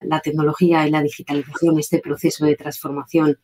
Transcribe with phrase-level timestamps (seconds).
[0.00, 3.38] la tecnología y la digitalización, este proceso de transformación,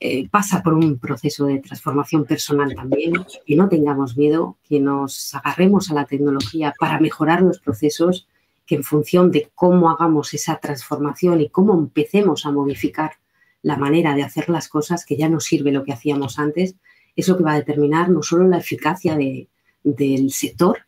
[0.00, 3.12] eh, pasa por un proceso de transformación personal también,
[3.46, 8.28] que no tengamos miedo, que nos agarremos a la tecnología para mejorar los procesos,
[8.66, 13.12] que en función de cómo hagamos esa transformación y cómo empecemos a modificar
[13.62, 16.76] la manera de hacer las cosas, que ya no sirve lo que hacíamos antes,
[17.16, 20.78] es lo que va a determinar no solo la eficacia del sector,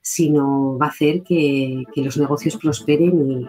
[0.00, 3.48] sino va a hacer que, los negocios prosperen y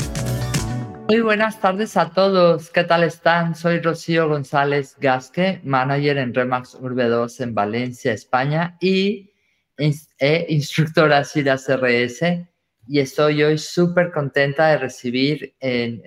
[1.11, 2.69] Muy buenas tardes a todos.
[2.69, 3.53] ¿Qué tal están?
[3.53, 9.33] Soy Rocío González Gasque, manager en Remax Urbe 2 en Valencia, España y
[9.77, 12.47] e instructora CIRA CRS.
[12.87, 16.01] Y estoy hoy súper contenta de recibir en,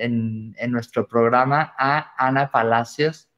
[0.57, 3.29] en nuestro programa a Ana Palacios.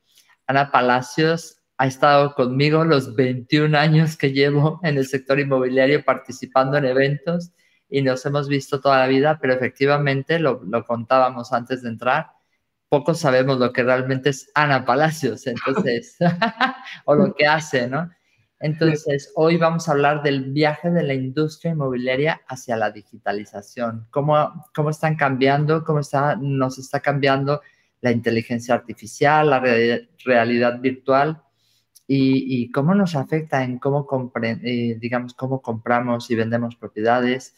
[0.47, 6.77] Ana Palacios ha estado conmigo los 21 años que llevo en el sector inmobiliario participando
[6.77, 7.51] en eventos
[7.89, 12.31] y nos hemos visto toda la vida, pero efectivamente lo, contábamos antes de entrar,
[12.89, 16.17] poco sabemos lo que realmente es Ana Palacios, entonces,
[17.05, 18.11] o lo que hace, ¿no?
[18.59, 24.67] Entonces, hoy vamos a hablar del viaje de la industria inmobiliaria hacia la digitalización, cómo,
[24.75, 27.61] cómo están cambiando, cómo está, nos está cambiando
[28.01, 29.61] la inteligencia artificial, la
[30.25, 31.43] realidad virtual
[32.07, 34.07] y, cómo nos afecta en cómo,
[34.43, 37.55] eh, digamos, cómo compramos y vendemos propiedades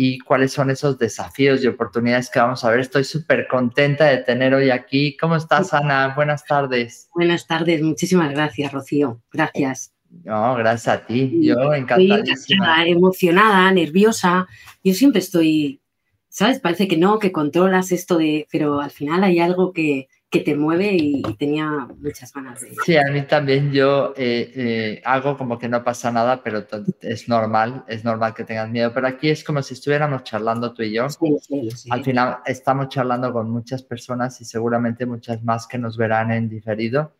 [0.00, 2.78] y cuáles son esos desafíos y oportunidades que vamos a ver.
[2.78, 5.16] Estoy súper contenta de tener hoy aquí.
[5.16, 6.14] ¿Cómo estás, Ana?
[6.14, 7.08] Buenas tardes.
[7.12, 9.20] Buenas tardes, muchísimas gracias, Rocío.
[9.32, 9.92] Gracias.
[10.22, 11.40] No, gracias a ti.
[11.42, 12.86] Yo encantadísima.
[12.86, 14.46] emocionada, nerviosa.
[14.84, 15.80] Yo siempre estoy,
[16.28, 16.60] ¿sabes?
[16.60, 20.54] Parece que no, que controlas esto de, pero al final hay algo que, que te
[20.54, 22.74] mueve y, tenía muchas ganas de...
[22.84, 26.66] Sí, a mí también yo eh, eh, hago como que no pasa nada, pero
[27.00, 30.82] es normal, es normal que tengas miedo, pero aquí es como si estuviéramos charlando tú
[30.82, 31.08] y yo.
[31.08, 31.88] Sí, sí, sí.
[31.90, 36.48] Al final estamos charlando con muchas personas y seguramente muchas más que nos verán en
[36.48, 37.12] diferido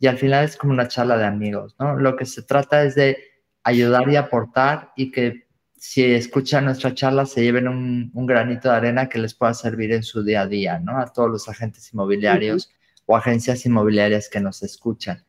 [0.00, 1.96] y al final es como una charla de amigos, ¿no?
[1.96, 3.18] Lo que se trata es de
[3.64, 5.47] ayudar y aportar y que
[5.78, 10.02] si escuchan nuestra charla, se lleven un, granito de arena que les pueda servir en
[10.02, 10.98] su día a día, ¿no?
[10.98, 12.70] A todos los agentes inmobiliarios
[13.06, 15.24] o agencias inmobiliarias que nos escuchan.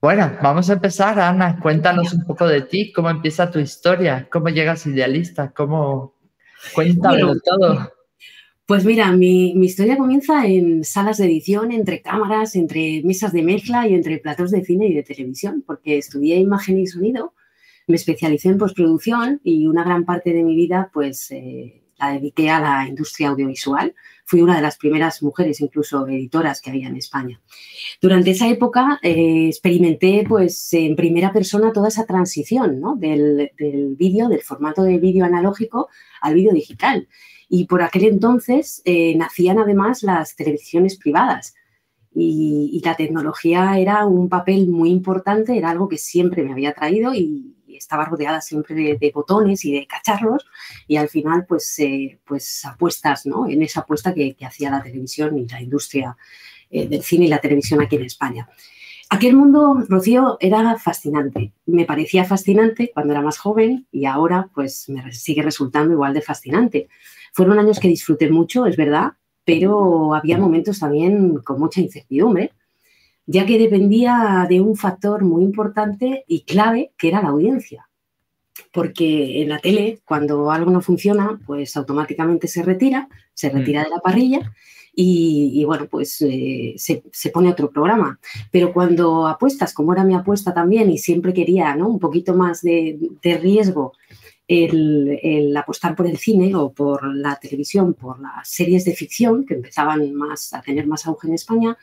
[0.00, 1.58] Bueno, vamos a empezar, Ana.
[1.60, 6.14] Cuéntanos un poco de ti, cómo empieza tu historia, cómo llegas idealista, cómo...
[6.74, 7.92] Cuéntalo todo.
[8.66, 13.42] Pues mira, mi, mi, historia comienza en salas de edición, entre cámaras, entre mesas de
[13.42, 17.34] mezcla y entre platos de cine y de televisión, porque estudié imagen y sonido
[17.86, 22.50] me especialicé en postproducción y una gran parte de mi vida pues eh, la dediqué
[22.50, 23.94] a la industria audiovisual.
[24.24, 27.40] Fui una de las primeras mujeres, incluso editoras, que había en España.
[28.00, 33.50] Durante esa época eh, experimenté pues en primera persona toda esa transición del,
[33.96, 35.88] vídeo, del formato de vídeo analógico
[36.20, 37.08] al vídeo digital.
[37.48, 41.54] Y por aquel entonces eh, nacían además las televisiones privadas.
[42.14, 46.74] Y, y, la tecnología era un papel muy importante, era algo que siempre me había
[46.74, 50.46] traído y, estaba rodeada siempre de, botones y de cacharros
[50.86, 53.48] y al final pues, eh, pues apuestas, ¿no?
[53.48, 56.16] En esa apuesta que, hacía la televisión y la industria
[56.70, 58.48] eh, del cine y la televisión aquí en España.
[59.10, 61.52] Aquel mundo, Rocío, era fascinante.
[61.66, 66.22] Me parecía fascinante cuando era más joven y ahora pues me sigue resultando igual de
[66.22, 66.88] fascinante.
[67.34, 69.12] Fueron años que disfruté mucho, es verdad,
[69.44, 72.52] pero había momentos también con mucha incertidumbre
[73.26, 77.88] ya que dependía de un factor muy importante y clave, que era la audiencia.
[78.72, 83.56] Porque en la tele, cuando algo no funciona, pues automáticamente se retira, se mm.
[83.56, 84.52] retira de la parrilla
[84.94, 88.18] y, bueno, pues eh, se, pone otro programa.
[88.50, 91.88] Pero cuando apuestas, como era mi apuesta también, y siempre quería ¿no?
[91.88, 93.94] un poquito más de, riesgo
[94.46, 99.46] el, el, apostar por el cine o por la televisión, por las series de ficción
[99.46, 101.78] que empezaban más a tener más auge en España,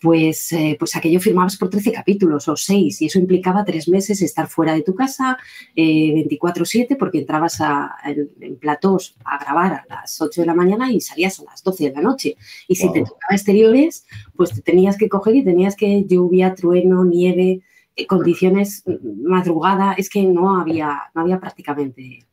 [0.00, 4.22] pues, eh, pues aquello firmabas por 13 capítulos o 6 y eso implicaba tres meses
[4.22, 5.38] estar fuera de tu casa
[5.74, 10.92] eh, 24/7 porque entrabas a, en, platós a grabar a las 8 de la mañana
[10.92, 12.36] y salías a las 12 de la noche.
[12.68, 14.06] Y si te tocaba exteriores,
[14.36, 17.62] pues te tenías que coger y tenías que lluvia, trueno, nieve,
[17.96, 22.24] eh, condiciones, mm, madrugada, es que no había, no había prácticamente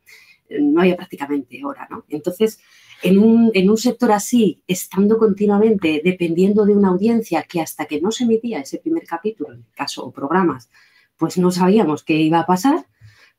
[0.47, 2.05] no había prácticamente hora, ¿no?
[2.09, 2.59] Entonces,
[3.03, 8.01] en un, en un sector así, estando continuamente dependiendo de una audiencia que hasta que
[8.01, 10.69] no se emitía ese primer capítulo, en el caso o programas,
[11.17, 12.85] pues no sabíamos qué iba a pasar,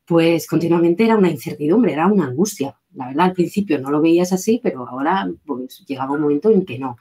[0.05, 2.77] pues continuamente era una incertidumbre, era una angustia.
[2.95, 6.65] La verdad, al principio no lo veías así, pero ahora pues, llegaba un momento en
[6.65, 6.97] que no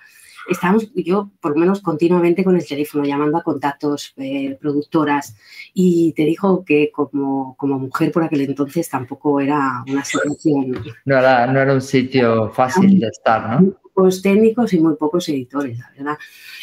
[0.48, 5.36] estábamos yo por lo menos continuamente con el teléfono llamando a contactos, eh, productoras,
[5.74, 10.82] y te dijo que como, como mujer por aquel entonces tampoco era una situación...
[11.04, 13.74] No era, no era un sitio fácil de estar, ¿no?
[13.96, 16.18] Pocos técnicos y muy pocos editores, la verdad.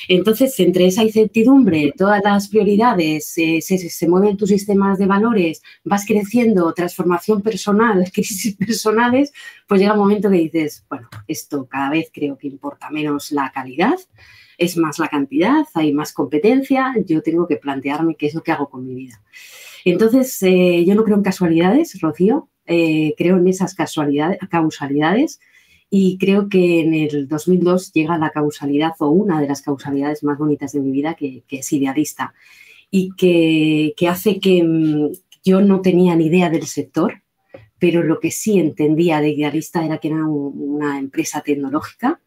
[0.07, 6.06] Entonces, entre esa incertidumbre, todas las prioridades, eh, se, mueven tus sistemas de valores, vas
[6.06, 9.33] creciendo, transformación personal, crisis personales,
[9.68, 13.51] pues llega un momento que dices, bueno, esto cada vez creo que importa menos la
[13.51, 13.95] calidad,
[14.59, 18.51] es más la cantidad, hay más competencia, yo tengo que plantearme qué es lo que
[18.51, 19.21] hago con mi vida.
[19.86, 25.39] Entonces, eh, yo no creo en casualidades, Rocío, eh, creo en esas casualidades, causalidades
[25.95, 30.39] y creo que en el 2002 llega la causalidad o una de las causalidades más
[30.39, 32.33] bonitas de mi vida, que, es idealista,
[32.89, 35.11] y que, hace que mm,
[35.43, 37.21] yo no tenía ni idea del sector,
[37.77, 42.19] pero lo que sí entendía de idealista era que era una empresa tecnológica.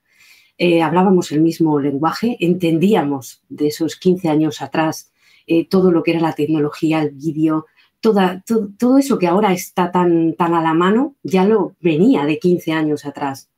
[0.59, 5.11] Eh, hablábamos el mismo lenguaje, entendíamos de esos 15 años atrás
[5.49, 7.67] eh, todo lo que era la tecnología, el vídeo,
[7.99, 8.45] Toda,
[8.79, 12.71] todo, eso que ahora está tan, tan a la mano ya lo venía de 15
[12.71, 13.49] años atrás.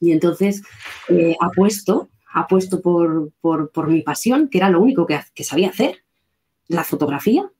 [0.00, 0.62] Y entonces
[1.08, 6.04] eh, apuesto, apuesto por, por, mi pasión, que era lo único que, que sabía hacer,
[6.68, 7.50] la fotografía.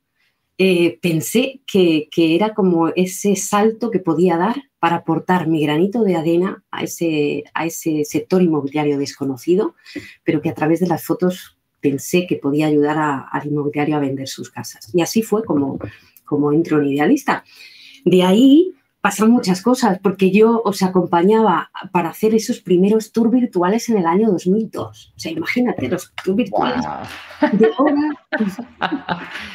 [0.61, 6.03] Eh, pensé que, que, era como ese salto que podía dar para aportar mi granito
[6.03, 9.77] de arena a ese, a ese sector inmobiliario desconocido,
[10.25, 14.27] pero que a través de las fotos pensé que podía ayudar al inmobiliario a vender
[14.27, 14.91] sus casas.
[14.93, 15.79] Y así fue como,
[16.25, 17.45] como entro en Idealista.
[18.05, 23.89] De ahí pasan muchas cosas, porque yo os acompañaba para hacer esos primeros tours virtuales
[23.89, 25.13] en el año 2002.
[25.17, 26.85] O sea, imagínate, los tours virtuales
[27.53, 28.19] de ahora.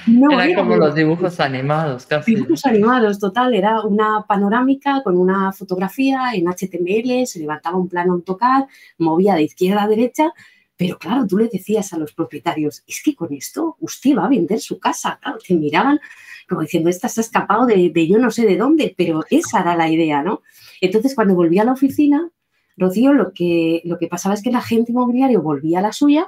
[0.07, 2.35] no era como los dibujos animados, casi.
[2.35, 3.53] Dibujos animados, total.
[3.53, 8.63] Era una panorámica con una fotografía en HTML, se levantaba un plano AutoCAD,
[8.97, 10.33] movía de izquierda a derecha.
[10.75, 14.29] Pero claro, tú le decías a los propietarios, es que con esto usted va a
[14.29, 15.19] vender su casa.
[15.21, 15.99] Claro, te miraban
[16.47, 19.75] como diciendo, esta se ha escapado de, yo no sé de dónde, pero esa era
[19.75, 20.41] la idea, ¿no?
[20.81, 22.29] Entonces, cuando volví a la oficina,
[22.75, 26.27] Rocío, lo que, lo que pasaba es que el agente inmobiliario volvía a la suya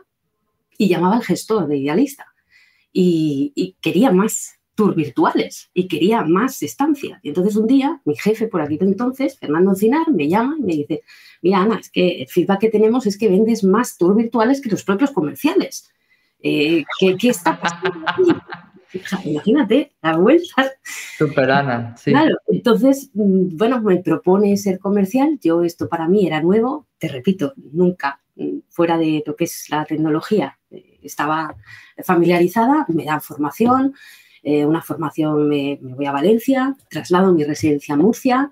[0.77, 2.27] y llamaba al gestor de idealista
[2.95, 7.19] y, quería más tours virtuales y quería más estancia.
[7.23, 10.73] Y entonces un día, mi jefe por aquí entonces, Fernando Encinar, me llama y me
[10.73, 11.01] dice,
[11.41, 14.69] mira Ana, es que el feedback que tenemos es que vendes más tours virtuales que
[14.69, 15.91] los propios comerciales.
[16.41, 18.31] Eh, ¿qué, ¿qué, está pasando aquí?
[19.23, 20.71] Imagínate, la vuelta.
[21.17, 22.11] Super Ana, sí.
[22.11, 25.39] Claro, entonces, mm, bueno, me propone ser comercial.
[25.41, 29.69] Yo, esto para mí era nuevo, te repito, nunca mm, fuera de lo que es
[29.69, 31.55] la tecnología eh, estaba
[32.03, 33.93] familiarizada, me dan formación,
[34.43, 38.51] eh, una formación me, voy a Valencia, traslado mi residencia a Murcia,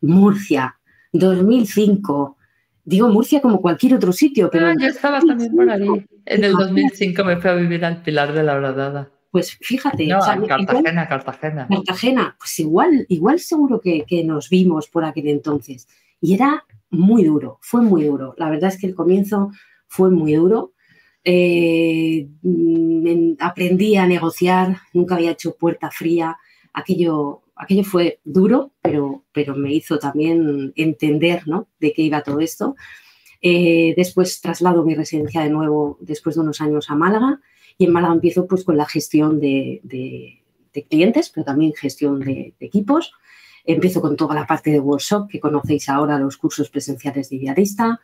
[0.00, 0.78] Murcia,
[1.12, 2.36] 2005.
[2.84, 4.68] Digo Murcia como cualquier otro sitio, pero...
[4.68, 6.06] Ah, yo estaba también por ahí.
[6.24, 9.10] En el 2005 me fui a vivir al Pilar de la Bradada.
[9.30, 10.08] Pues fíjate.
[10.08, 11.68] Cartagena, Cartagena.
[11.68, 15.86] Cartagena, pues igual, igual seguro que, nos vimos por aquel entonces.
[16.20, 18.34] Y era muy duro, fue muy duro.
[18.38, 19.50] La verdad es que el comienzo
[19.86, 20.72] fue muy duro.
[21.24, 22.28] Eh,
[23.38, 26.38] aprendí a negociar, nunca había hecho puerta fría.
[26.72, 31.68] Aquello, aquello fue duro, pero, pero me hizo también entender ¿no?
[31.80, 32.76] de qué iba todo esto.
[33.42, 37.40] Eh, después traslado mi residencia de nuevo, después de unos años, a Málaga
[37.78, 39.80] y en Málaga empiezo pues con la gestión de,
[40.88, 43.12] clientes, pero también gestión de, equipos.
[43.64, 48.00] Empiezo con toda la parte de workshop que conocéis ahora, los cursos presenciales de Idealista.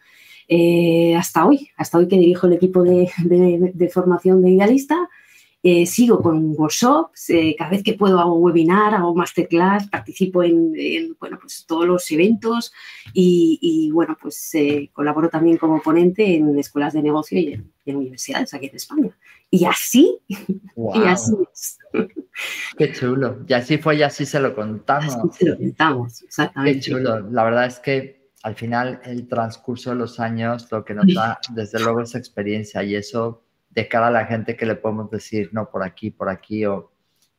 [0.46, 3.10] Eh, hasta hoy, hasta hoy que dirijo el equipo de,
[3.92, 5.08] formación de Idealista.
[5.66, 11.16] Eh, sigo con workshops, eh, cada vez que puedo hago webinar, hago masterclass, participo en,
[11.18, 12.70] bueno, pues todos los eventos
[13.14, 14.52] y, bueno, pues
[14.92, 17.54] colaboro también como ponente en escuelas de negocio y
[17.86, 19.16] en universidades aquí en España.
[19.50, 21.78] Y así, y así es.
[22.76, 23.38] Qué chulo.
[23.48, 25.14] Y así fue y así se lo contamos.
[25.14, 26.80] Así se lo contamos, exactamente.
[26.80, 27.20] Qué chulo.
[27.30, 31.38] La verdad es que al final el transcurso de los años lo que nos da,
[31.54, 33.43] desde luego, es experiencia y eso
[33.74, 36.92] de cara a la gente que le podemos decir, no, por aquí, por aquí, o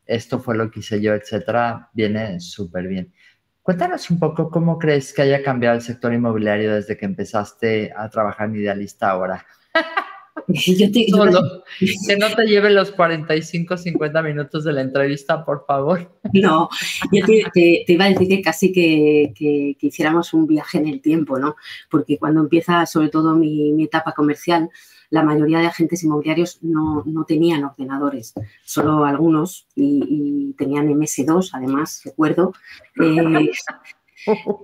[0.05, 3.13] esto fue lo que hice yo, etcétera, viene súper bien.
[3.61, 8.09] Cuéntanos un poco cómo crees que haya cambiado el sector inmobiliario desde que empezaste a
[8.09, 9.45] trabajar en Idealista ahora.
[11.09, 11.63] Solo,
[12.07, 16.11] que no te lleve los 45, 50 minutos de la entrevista, por favor.
[16.33, 16.69] No,
[17.11, 21.39] yo te, iba a decir que casi que, que, hiciéramos un viaje en el tiempo,
[21.39, 21.55] ¿no?
[21.89, 24.69] Porque cuando empieza, sobre todo mi, mi etapa comercial,
[25.09, 28.33] la mayoría de agentes inmobiliarios no, no tenían ordenadores,
[28.63, 32.53] solo algunos, y, tenían MS2, además, recuerdo.
[33.01, 33.51] Eh,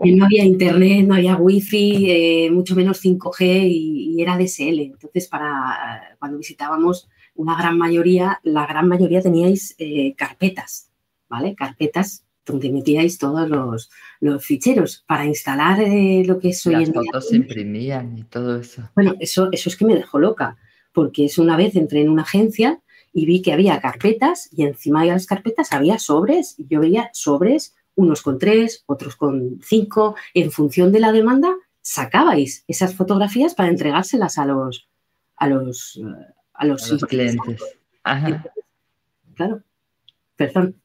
[0.03, 4.79] no había internet, no había wifi, eh, mucho menos 5G y, era DSL.
[4.79, 10.91] Entonces, para cuando visitábamos una gran mayoría, la gran mayoría teníais eh, carpetas,
[11.29, 11.55] ¿vale?
[11.55, 13.89] Carpetas donde metíais todos los,
[14.19, 16.93] los ficheros para instalar eh, lo que es hoy en día.
[16.95, 18.89] Las fotos se imprimían y todo eso.
[18.95, 20.57] Bueno, eso, eso es que me dejó loca,
[20.91, 22.81] porque es una vez entré en una agencia
[23.13, 27.09] y vi que había carpetas y encima de las carpetas había sobres y yo veía
[27.13, 33.55] sobres, unos con tres, otros con cinco, en función de la demanda sacabais esas fotografías
[33.55, 34.87] para entregárselas a los
[35.35, 35.99] a los
[36.53, 37.61] a los, clientes.
[38.03, 38.43] Ajá.
[39.33, 39.63] Claro.
[40.35, 40.75] Perdón.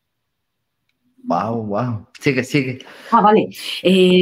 [1.25, 2.07] Wow, wow.
[2.21, 2.79] Sigue, sigue.
[3.11, 3.51] Ah, vale.
[3.83, 4.21] Eh,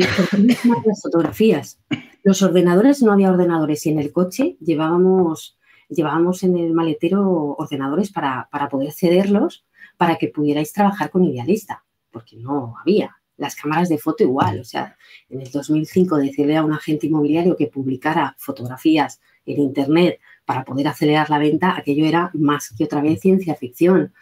[0.85, 1.79] las fotografías.
[2.23, 8.11] Los ordenadores, no había ordenadores y en el coche llevábamos, llevábamos en el maletero ordenadores
[8.11, 13.17] para, para poder cederlos para que pudierais trabajar con Idealista, porque no había.
[13.37, 14.97] Las cámaras de foto igual, o sea,
[15.29, 20.87] en el 2005 decirle a un agente inmobiliario que publicara fotografías en Internet para poder
[20.87, 24.15] acelerar la venta, aquello era más que otra vez ciencia ficción.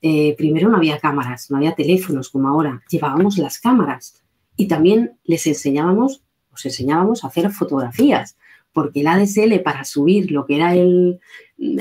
[0.00, 4.22] Eh, primero no había cámaras, no había teléfonos como ahora, llevábamos las cámaras
[4.56, 8.36] y también les enseñábamos, os enseñábamos a hacer fotografías,
[8.72, 11.20] porque el ADSL para subir lo que era el,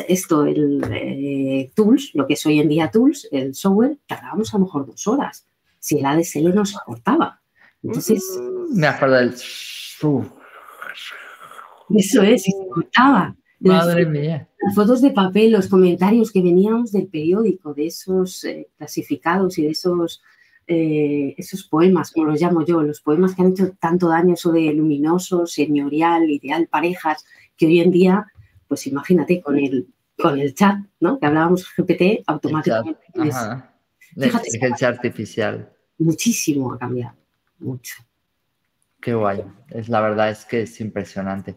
[0.07, 4.57] esto, el eh, Tools, lo que es hoy en día Tools, el software, tardábamos a
[4.57, 5.45] lo mejor dos horas,
[5.89, 7.41] si el ADSL no soportaba.
[7.81, 8.23] Entonces...
[8.71, 9.33] Me acuerdo del...
[11.89, 13.35] Eso es, se cortaba.
[13.59, 14.47] Madre mía.
[14.61, 19.63] Las fotos de papel, los comentarios que veníamos del periódico, de esos eh, clasificados y
[19.63, 20.21] de esos,
[20.67, 24.51] eh, esos poemas, como los llamo yo, los poemas que han hecho tanto daño, eso
[24.51, 27.25] de luminoso, señorial, ideal, parejas,
[27.57, 28.27] que hoy en día,
[28.67, 31.19] pues imagínate, con el, con el chat, ¿no?
[31.19, 32.99] Que hablábamos GPT automáticamente.
[34.15, 35.73] La inteligencia artificial.
[35.99, 37.15] Muchísimo ha cambiado,
[37.59, 37.95] mucho.
[38.99, 39.43] Qué guay.
[39.69, 41.55] Es, la verdad es que es impresionante.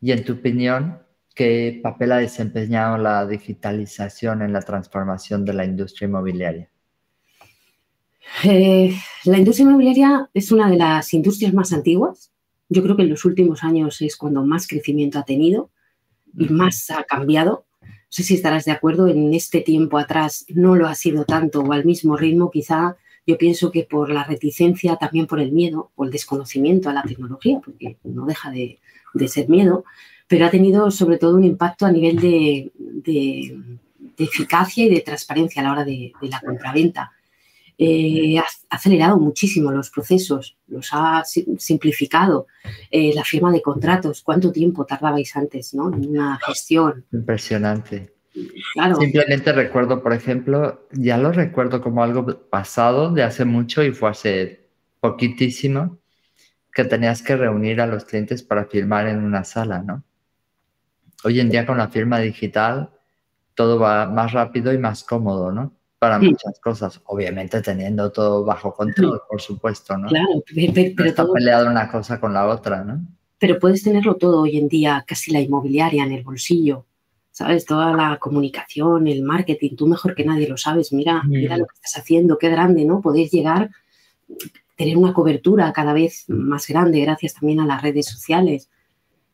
[0.00, 1.00] Y en tu opinión,
[1.38, 6.68] ¿Qué papel ha desempeñado la digitalización en la transformación de la industria inmobiliaria?
[8.42, 8.92] Eh,
[9.22, 12.32] la industria inmobiliaria es una de las industrias más antiguas.
[12.68, 15.70] Yo creo que en los últimos años es cuando más crecimiento ha tenido
[16.36, 17.66] y más ha cambiado.
[17.82, 21.60] No sé si estarás de acuerdo, en este tiempo atrás no lo ha sido tanto
[21.60, 22.50] o al mismo ritmo.
[22.50, 22.96] Quizá
[23.28, 27.02] yo pienso que por la reticencia, también por el miedo o el desconocimiento a la
[27.02, 28.78] tecnología, porque no deja de,
[29.12, 29.84] de ser miedo,
[30.26, 32.72] pero ha tenido sobre todo un impacto a nivel de,
[34.16, 37.12] eficacia y de transparencia a la hora de, la compraventa.
[37.76, 42.46] Eh, ha acelerado muchísimo los procesos, los ha simplificado.
[42.90, 45.92] Eh, la firma de contratos, ¿cuánto tiempo tardabais antes ¿no?
[45.92, 47.04] en una gestión?
[47.12, 48.17] Impresionante.
[48.98, 54.10] Simplemente recuerdo, por ejemplo, ya lo recuerdo como algo pasado de hace mucho y fue
[54.10, 54.68] hace
[55.00, 55.98] poquitísimo
[56.72, 60.04] que tenías que reunir a los clientes para firmar en una sala, ¿no?
[61.24, 62.90] hoy en día con la firma digital
[63.54, 65.72] todo va más rápido y más cómodo, ¿no?
[65.98, 70.06] Para muchas cosas, obviamente teniendo todo bajo control, por supuesto, ¿no?
[70.06, 73.04] Claro, pero, está peleado una cosa con la otra, ¿no?
[73.40, 76.86] Pero puedes tenerlo todo hoy en día, casi la inmobiliaria en el bolsillo,
[77.38, 77.64] ¿sabes?
[77.64, 81.74] Toda la comunicación, el marketing, tú mejor que nadie lo sabes, mira, mira lo que
[81.74, 83.00] estás haciendo, qué grande, ¿no?
[83.00, 83.70] Podéis llegar,
[84.76, 88.68] tener una cobertura cada vez más grande gracias también a las redes sociales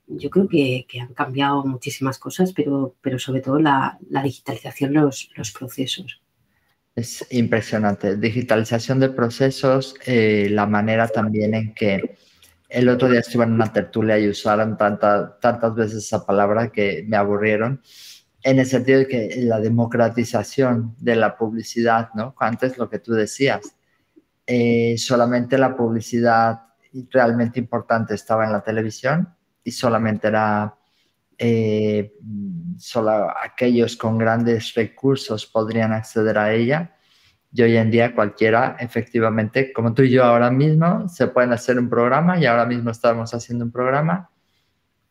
[0.06, 5.52] yo creo que, han cambiado muchísimas cosas, pero, pero sobre todo la, digitalización, los, los,
[5.52, 6.20] procesos.
[6.94, 8.16] Es impresionante.
[8.16, 12.16] Digitalización de procesos, eh, la manera también en que
[12.75, 17.04] el otro día estuve en una tertulia y usaron tanta, tantas veces esa palabra que
[17.07, 17.81] me aburrieron,
[18.43, 22.35] en el sentido de que la democratización de la publicidad, ¿no?
[22.38, 23.76] Antes lo que tú decías,
[24.45, 26.62] eh, solamente la publicidad
[27.11, 30.75] realmente importante estaba en la televisión y solamente era
[31.38, 32.12] eh,
[32.76, 36.94] solo aquellos con grandes recursos podrían acceder a ella.
[37.56, 41.78] Y hoy en día cualquiera, efectivamente, como tú y yo ahora mismo, se pueden hacer
[41.78, 44.28] un programa y ahora mismo estamos haciendo un programa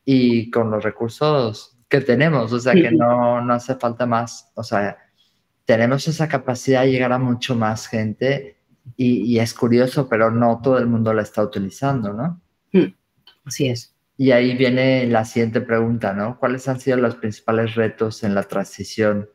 [0.04, 4.64] y con los recursos que tenemos, o sea que no, no hace falta más, o
[4.64, 4.98] sea,
[5.64, 8.58] tenemos esa capacidad de llegar a mucho más gente
[8.98, 12.42] y, y es curioso, pero no todo el mundo la está utilizando, ¿no?
[13.46, 13.96] Así es.
[14.18, 16.38] Y ahí viene la siguiente pregunta, ¿no?
[16.38, 19.30] ¿Cuáles han sido los principales retos en la transición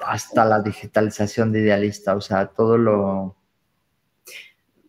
[0.00, 2.16] hasta la digitalización de Idealista?
[2.16, 3.36] O sea, todo lo...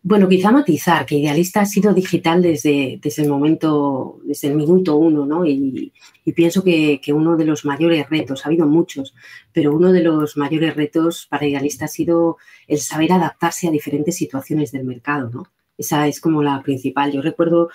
[0.02, 4.96] Bueno, quizá matizar que Idealista ha sido digital desde, desde el momento, desde el minuto
[4.96, 5.46] uno, ¿no?
[5.46, 5.92] Y,
[6.34, 9.14] pienso que, que, uno de los mayores retos, ha habido muchos,
[9.52, 14.16] pero uno de los mayores retos para Idealista ha sido el saber adaptarse a diferentes
[14.16, 15.46] situaciones del mercado, ¿no?
[15.76, 17.12] Esa es como la principal.
[17.12, 17.70] Yo recuerdo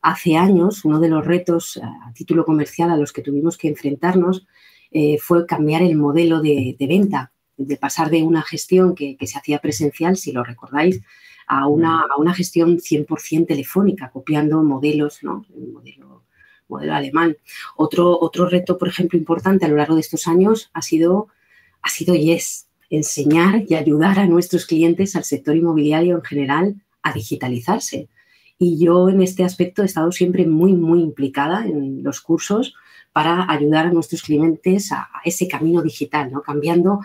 [0.00, 4.46] hace años uno de los retos a título comercial a los que tuvimos que enfrentarnos
[4.96, 9.58] eh, fue cambiar el modelo de, venta, de pasar de una gestión que, se hacía
[9.58, 11.00] presencial, si lo recordáis,
[11.48, 15.44] a una, a una gestión 100% telefónica, copiando modelos, ¿no?
[15.52, 16.22] El modelo,
[16.68, 17.36] modelo alemán.
[17.76, 21.26] Otro, otro reto, por ejemplo, importante a lo largo de estos años ha sido,
[21.82, 27.12] ha sido Yes, enseñar y ayudar a nuestros clientes, al sector inmobiliario en general, a
[27.12, 28.08] digitalizarse.
[28.58, 32.74] Y yo en este aspecto he estado siempre muy, muy implicada en los cursos
[33.14, 36.42] para ayudar a nuestros clientes a, ese camino digital, ¿no?
[36.42, 36.98] cambiando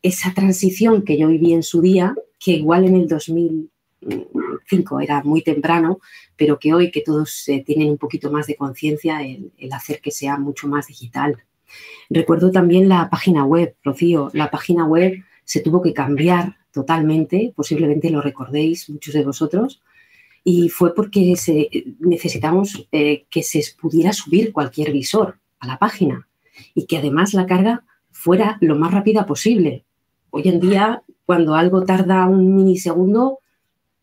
[0.00, 5.42] esa transición que yo viví en su día, que igual en el 2005 era muy
[5.42, 6.00] temprano,
[6.38, 10.00] pero que hoy que todos eh, tienen un poquito más de conciencia, el, el hacer
[10.00, 11.36] que sea mucho más digital.
[12.08, 18.08] Recuerdo también la página web, Rocío, la página web se tuvo que cambiar totalmente, posiblemente
[18.08, 19.82] lo recordéis muchos de vosotros,
[20.44, 21.34] y fue porque
[21.98, 26.28] necesitamos eh, que se pudiera subir cualquier visor a la página
[26.74, 29.84] y que además la carga fuera lo más rápida posible.
[30.30, 33.38] Hoy en día, cuando algo tarda un milisegundo,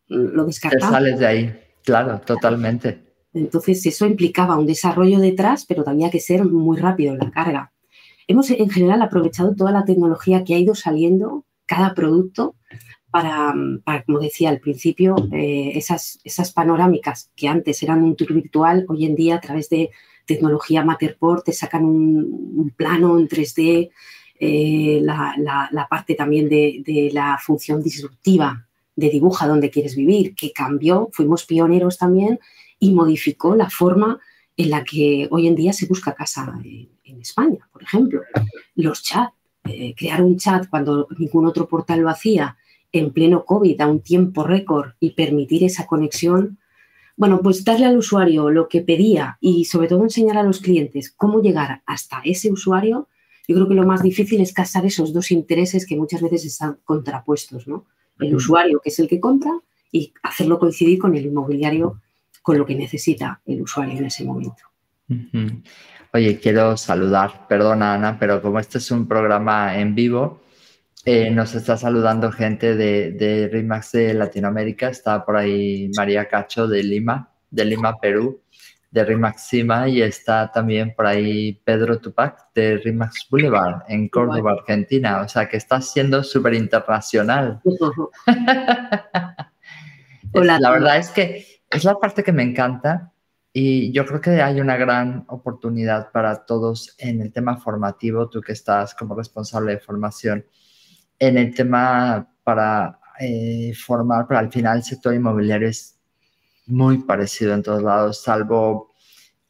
[0.08, 0.88] mm, lo descartamos.
[0.88, 3.04] Te sales de ahí, claro, totalmente.
[3.32, 7.72] Entonces, eso implicaba un desarrollo detrás, pero tenía que ser muy rápido la carga.
[8.26, 12.56] Hemos en general aprovechado toda la tecnología que ha ido saliendo, cada producto,
[13.10, 13.52] para,
[14.06, 19.04] como decía al principio, eh, esas, esas panorámicas que antes eran un tour virtual, hoy
[19.04, 19.90] en día a través de
[20.30, 23.90] tecnología Matterport te sacan un, plano en 3D,
[24.38, 31.08] eh, la, parte también de, la función disruptiva de dibuja donde quieres vivir, que cambió,
[31.12, 32.38] fuimos pioneros también
[32.78, 34.20] y modificó la forma
[34.56, 38.22] en la que hoy en día se busca casa en, España, por ejemplo.
[38.76, 39.34] Los chats,
[39.64, 42.56] eh, crear un chat cuando ningún otro portal lo hacía
[42.92, 46.59] en pleno COVID a un tiempo récord y permitir esa conexión,
[47.20, 51.12] bueno, pues darle al usuario lo que pedía y sobre todo enseñar a los clientes
[51.14, 53.08] cómo llegar hasta ese usuario,
[53.46, 56.78] yo creo que lo más difícil es casar esos dos intereses que muchas veces están
[56.82, 57.84] contrapuestos, ¿no?
[58.18, 59.52] El usuario, que es el que compra,
[59.92, 62.00] y hacerlo coincidir con el inmobiliario,
[62.40, 64.62] con lo que necesita el usuario en ese momento.
[66.14, 70.40] Oye, quiero saludar, perdona Ana, pero como este es un programa en vivo,
[71.06, 74.88] eh, nos está saludando gente de, de RIMAX de Latinoamérica.
[74.88, 78.42] Está por ahí María Cacho de Lima, de Lima, Perú,
[78.90, 79.88] de RIMAX Cima.
[79.88, 85.22] Y está también por ahí Pedro Tupac de RIMAX Boulevard en Córdoba, Argentina.
[85.22, 87.62] O sea que está siendo súper internacional.
[90.34, 93.12] la verdad es que es la parte que me encanta.
[93.52, 98.40] Y yo creo que hay una gran oportunidad para todos en el tema formativo, tú
[98.40, 100.44] que estás como responsable de formación
[101.20, 106.00] en el tema para eh, formar, pero al final el sector inmobiliario es
[106.66, 108.90] muy parecido en todos lados, salvo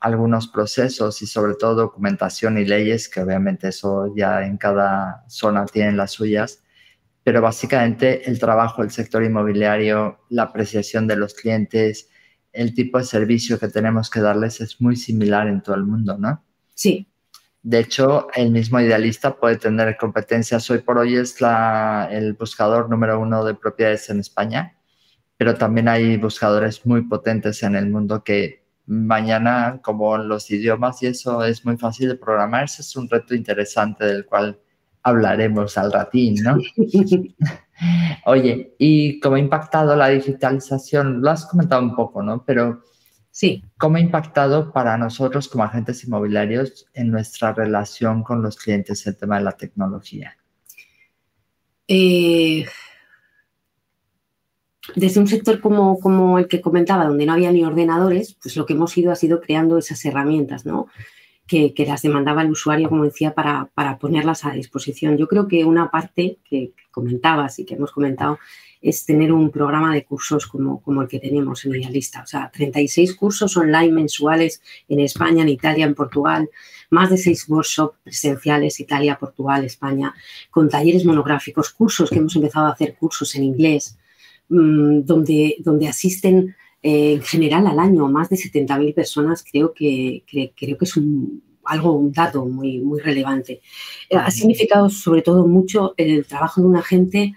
[0.01, 5.67] algunos procesos y sobre todo documentación y leyes, que obviamente eso ya en cada zona
[5.67, 6.63] tienen las suyas,
[7.23, 12.09] pero básicamente el trabajo del sector inmobiliario, la apreciación de los clientes,
[12.53, 16.19] el tipo de servicio que tenemos que darles es muy similar en todo el mundo,
[16.19, 16.43] ¿no?
[16.75, 17.10] Sí,
[17.62, 20.70] de hecho, el mismo idealista puede tener competencias.
[20.70, 24.77] Hoy por hoy es la, el buscador número uno de propiedades en España,
[25.37, 31.09] pero también hay buscadores muy potentes en el mundo que mañana, como los idiomas y
[31.09, 34.59] eso es muy fácil de programar, ese es un reto interesante del cual
[35.03, 36.59] hablaremos al ratín, ¿no?
[38.27, 41.20] Oye, ¿y cómo ha impactado la digitalización?
[41.23, 42.44] Lo has comentado un poco, ¿no?
[42.44, 42.83] Pero
[43.40, 43.64] Sí.
[43.79, 49.16] ¿Cómo ha impactado para nosotros como agentes inmobiliarios en nuestra relación con los clientes el
[49.16, 50.37] tema de la tecnología?
[51.88, 52.66] Eh,
[54.94, 58.66] desde un sector como, como, el que comentaba, donde no había ni ordenadores, pues lo
[58.66, 60.88] que hemos ido ha sido creando esas herramientas, ¿no?
[61.51, 65.19] Que, las demandaba el usuario, como decía, para, para, ponerlas a disposición.
[65.19, 68.39] Yo creo que una parte que comentabas y que hemos comentado
[68.81, 72.23] es tener un programa de cursos como, como el que tenemos en Idealista.
[72.23, 76.49] O sea, 36 cursos online mensuales en España, en Italia, en Portugal,
[76.91, 80.15] más de seis workshops presenciales, Italia, Portugal, España,
[80.51, 83.99] con talleres monográficos, cursos que hemos empezado a hacer cursos en inglés,
[84.49, 90.25] mm, donde, donde asisten eh, en general al año, más de 70.000 personas, creo que,
[90.27, 93.61] creo que es un, algo, un dato muy, muy relevante.
[94.09, 97.35] Eh, ha significado sobre todo mucho el trabajo de un agente,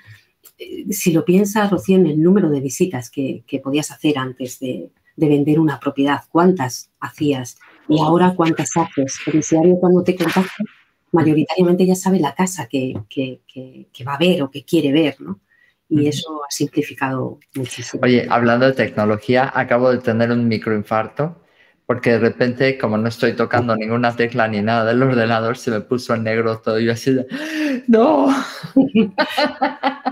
[0.58, 4.90] eh, si lo piensas, Rocío, en el número de visitas que, podías hacer antes de,
[5.16, 9.20] vender una propiedad, cuántas hacías y ahora cuántas haces.
[9.28, 10.64] El usuario cuando te contacta,
[11.12, 12.96] mayoritariamente ya sabe la casa que,
[14.08, 15.40] va a ver o que quiere ver, ¿no?
[15.90, 18.02] Y eso ha simplificado muchísimo.
[18.04, 21.44] Oye, hablando de tecnología, acabo de tener un microinfarto
[21.86, 25.82] porque de repente, como no estoy tocando ninguna tecla ni nada del ordenador, se me
[25.82, 26.80] puso en negro todo.
[26.80, 27.28] Y yo así de,
[27.88, 28.30] ¡no!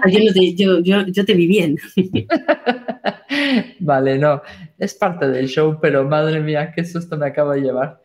[0.05, 1.77] yo, te, vi bien.
[3.79, 4.41] vale, no,
[4.77, 8.00] es parte del show, pero madre mía, qué susto me acabo de llevar.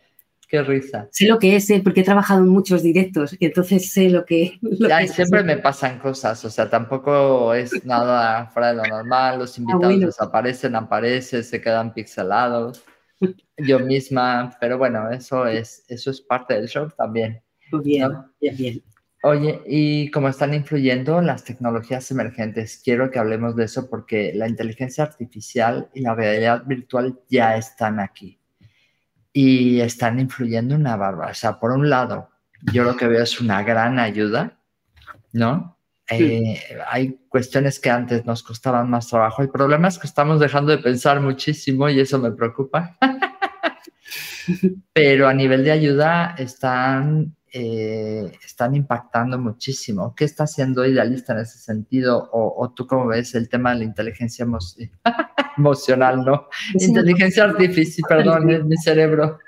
[0.49, 1.09] Qué risa.
[1.11, 1.81] Sé lo que es, ¿eh?
[1.83, 4.61] porque he trabajado en muchos directos y entonces sé lo que...
[5.13, 9.61] siempre me pasan cosas, o sea, tampoco es nada fuera de lo normal, los ah,
[9.61, 12.85] invitados desaparecen, aparecen, se quedan pixelados
[13.57, 17.43] yo misma, pero bueno, eso es, eso es parte del show también.
[17.73, 18.83] Muy bien, bien, bien.
[19.23, 22.81] Oye, ¿y cómo están influyendo las tecnologías emergentes?
[22.85, 27.99] Quiero que hablemos de eso porque la inteligencia artificial y la realidad virtual ya están
[27.99, 28.39] aquí
[29.39, 31.27] y están influyendo una barba.
[31.27, 32.31] O sea, por un lado,
[32.73, 34.59] yo lo que veo es una gran ayuda,
[35.35, 35.77] ¿no?
[36.11, 39.43] Eh, hay cuestiones que antes nos costaban más trabajo.
[39.43, 42.97] El problema es que estamos dejando de pensar muchísimo y eso me preocupa.
[44.95, 50.15] Pero a nivel de ayuda están, eh, están impactando muchísimo.
[50.15, 52.31] ¿Qué está haciendo Idealista en ese sentido?
[52.33, 54.99] O, tú cómo ves el tema de la inteligencia emocional,
[56.25, 56.49] ¿no?
[56.75, 59.39] inteligencia artificial, perdón, es mi cerebro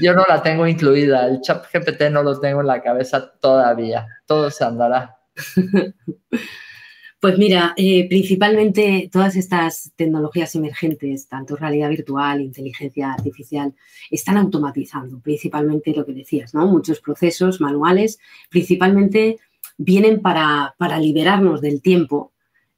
[0.00, 4.06] yo no la tengo incluida, el chat GPT no lo tengo en la cabeza todavía,
[4.26, 5.16] todo se andará.
[7.20, 13.76] Pues mira, eh, principalmente todas estas tecnologías emergentes, tanto realidad virtual, inteligencia artificial,
[14.10, 16.66] están automatizando principalmente lo que decías, ¿no?
[16.66, 18.18] Muchos procesos manuales,
[18.50, 19.38] principalmente
[19.78, 22.31] vienen para, liberarnos del tiempo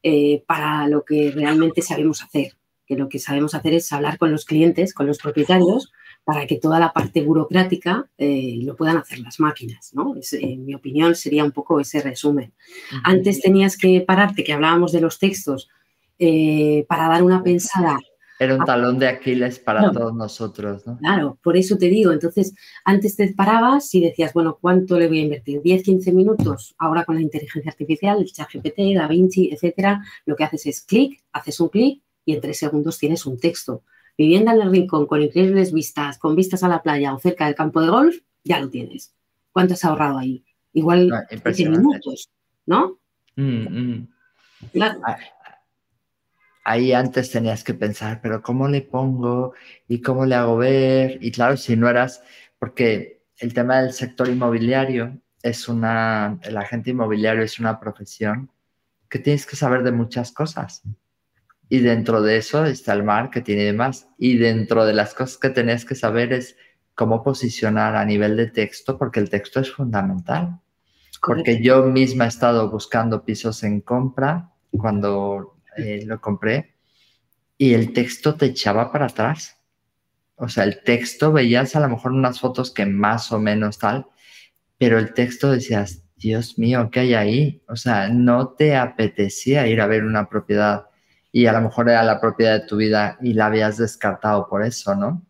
[0.07, 2.53] eh, para lo que realmente sabemos hacer,
[2.85, 5.91] que lo que sabemos hacer es hablar con los clientes, con los propietarios,
[6.23, 10.13] para que toda la parte burocrática eh, lo puedan hacer las máquinas, ¿no?
[10.33, 12.53] en mi opinión sería un poco ese resumen.
[13.03, 15.69] Antes tenías que pararte, que hablábamos de los textos,
[16.19, 17.97] eh, para dar una pensada.
[18.39, 20.97] Era un talón de Aquiles para todos nosotros, ¿no?
[20.97, 25.19] Claro, por eso te digo, entonces antes te parabas y decías, bueno, ¿cuánto le voy
[25.19, 25.61] a invertir?
[25.61, 26.75] ¿10, 15 minutos?
[26.77, 31.23] Ahora con la inteligencia artificial, el chat GPT, DaVinci, etcétera, lo que haces es clic,
[31.31, 33.83] haces un clic y en tres segundos tienes un texto
[34.17, 37.55] vivienda en el rincón con increíbles vistas, con vistas a la playa o cerca del
[37.55, 39.13] campo de golf, ya lo tienes.
[39.51, 40.43] ¿Cuánto has ahorrado ahí?
[40.73, 42.29] Igual ah, 15 minutos,
[42.65, 42.99] ¿no?
[43.35, 44.07] Mm, mm.
[44.81, 45.17] Ah,
[46.65, 49.53] ahí antes tenías que pensar, pero ¿cómo le pongo
[49.87, 51.19] y cómo le hago ver?
[51.21, 52.23] Y claro, si no eras,
[52.59, 58.49] porque el tema del sector inmobiliario es una, el agente inmobiliario es una profesión
[59.09, 60.81] que tienes que saber de muchas cosas.
[61.69, 64.09] Y dentro de eso está el marketing y demás.
[64.17, 66.57] Y dentro de las cosas que tenés que saber es
[66.95, 70.59] cómo posicionar a nivel de texto, porque el texto es fundamental.
[71.21, 76.75] Porque yo misma he estado buscando pisos en compra cuando eh, lo compré
[77.57, 79.57] y el texto te echaba para atrás.
[80.35, 84.07] O sea, el texto veías a lo mejor unas fotos que más o menos tal,
[84.77, 87.63] pero el texto decías, Dios mío, ¿qué hay ahí?
[87.67, 90.87] O sea, no te apetecía ir a ver una propiedad
[91.31, 94.63] y a lo mejor era la propiedad de tu vida y la habías descartado por
[94.63, 95.25] eso, ¿no?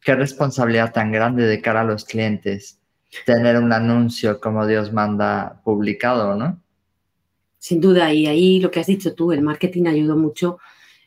[0.00, 2.80] Qué responsabilidad tan grande de cara a los clientes
[3.26, 6.59] tener un anuncio como Dios manda publicado, ¿no?
[7.60, 10.58] Sin duda, y ahí lo que has dicho tú, el marketing ayudó mucho,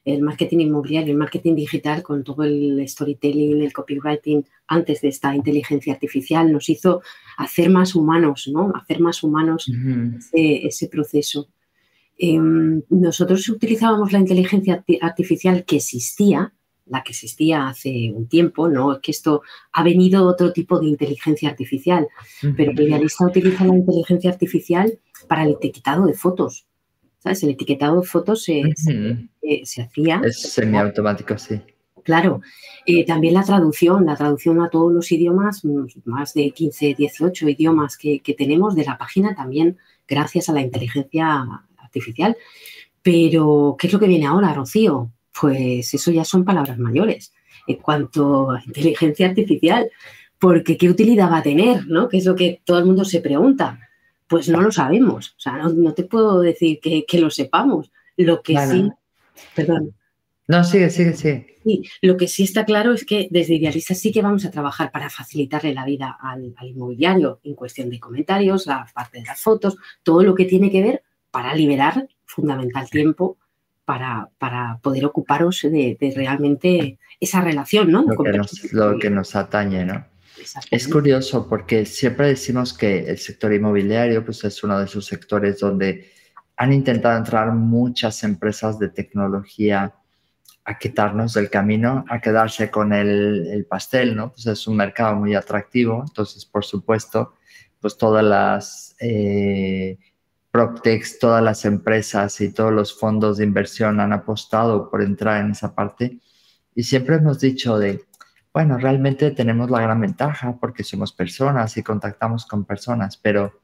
[0.06, 5.36] el marketing inmobiliario, el marketing digital con todo el storytelling, el copywriting antes de esta
[5.36, 7.02] inteligencia artificial nos hizo
[7.38, 8.72] hacer más humanos, ¿no?
[8.76, 9.68] Hacer más humanos
[10.32, 11.50] ese proceso.
[12.20, 16.54] Em, nosotros utilizábamos la inteligencia artificial que existía,
[16.86, 20.86] la que existía hace un tiempo, no es que esto ha venido otro tipo de
[20.86, 22.08] inteligencia artificial,
[22.56, 26.68] pero el idealista utiliza la inteligencia artificial para el etiquetado de fotos.
[27.20, 27.42] ¿Sabes?
[27.44, 28.64] El etiquetado de fotos se,
[29.82, 30.22] hacía.
[30.26, 31.62] Es semiautomático, sí.
[32.04, 32.42] Claro,
[32.86, 35.64] eh, también la traducción, la traducción a todos los idiomas,
[36.04, 40.62] más de 15, 18 idiomas que, que tenemos de la página también gracias a la
[40.62, 41.46] inteligencia
[41.78, 42.36] artificial.
[43.02, 45.12] Pero, ¿qué es lo que viene ahora, Rocío?
[45.40, 47.34] Pues eso ya son palabras mayores
[47.68, 49.90] en cuanto a inteligencia artificial,
[50.40, 51.88] porque ¿qué utilidad va a tener?
[51.88, 52.10] ¿no?
[52.10, 53.80] Que es lo que todo el mundo se pregunta.
[54.28, 57.92] Pues no lo sabemos, o sea, no, te puedo decir que, lo sepamos.
[58.18, 58.92] Lo que sí,
[59.56, 59.94] perdón.
[60.48, 61.58] No, sigue, sigue, sigue.
[61.66, 64.92] Y lo que sí está claro es que desde Idealista sí que vamos a trabajar
[64.92, 69.78] para facilitarle la vida al, inmobiliario en cuestión de comentarios, la parte de las fotos,
[70.04, 73.38] todo lo que tiene que ver para liberar fundamental tiempo
[73.86, 78.04] para, para poder ocuparos de, realmente esa relación, ¿no?
[78.04, 80.06] Lo, que nos, lo que nos atañe, ¿no?
[80.72, 85.60] Es curioso porque siempre decimos que el sector inmobiliario pues, es uno de esos sectores
[85.60, 86.12] donde
[86.58, 89.94] han intentado entrar muchas empresas de tecnología
[90.66, 94.32] a quitarnos del camino, a quedarse con el, pastel, ¿no?
[94.32, 97.34] Pues es un mercado muy atractivo, entonces, por supuesto,
[97.82, 99.98] pues todas las eh,
[100.52, 105.52] PropTechs, todas las empresas y todos los fondos de inversión han apostado por entrar en
[105.52, 106.20] esa parte.
[106.76, 108.06] Y siempre hemos dicho de,
[108.54, 113.60] bueno, realmente tenemos la gran ventaja porque somos personas y contactamos con personas, pero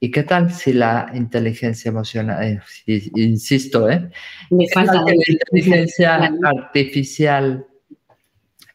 [0.00, 4.10] ¿y qué tal si la inteligencia emocional, eh, insisto, ¿eh?
[4.50, 7.64] Me falta la inteligencia artificial,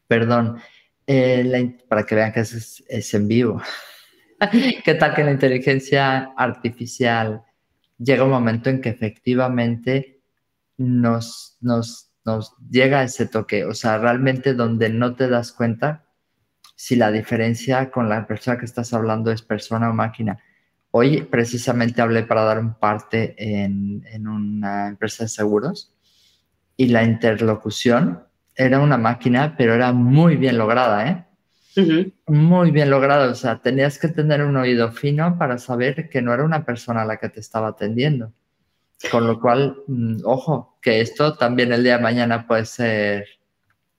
[0.07, 0.59] perdón,
[1.05, 3.61] eh, para que vean que es, es en vivo.
[4.85, 7.43] ¿Qué tal que la inteligencia artificial
[7.97, 10.21] llega un momento en que efectivamente
[10.77, 16.05] nos, nos nos llega ese toque, o sea, realmente donde no te das cuenta
[16.75, 20.39] si la diferencia con la persona que estás hablando es persona o máquina.
[20.91, 25.93] Hoy precisamente hablé para dar un parte en, una empresa de seguros
[26.77, 28.23] y la interlocución
[28.55, 31.25] era una máquina, pero era muy bien lograda, ¿eh?
[32.27, 36.31] Muy bien lograda, o sea, tenías que tener un oído fino para saber que no
[36.33, 38.31] era una persona la que te estaba atendiendo.
[39.11, 43.27] Con lo cual, mm, ojo, que esto también el día de mañana puede ser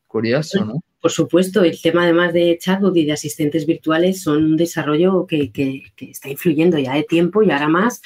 [0.06, 0.82] curioso, ¿no?
[1.04, 5.52] Por supuesto, el tema además de chatbot y de asistentes virtuales son un desarrollo que,
[5.98, 8.00] está influyendo ya de tiempo y ahora más.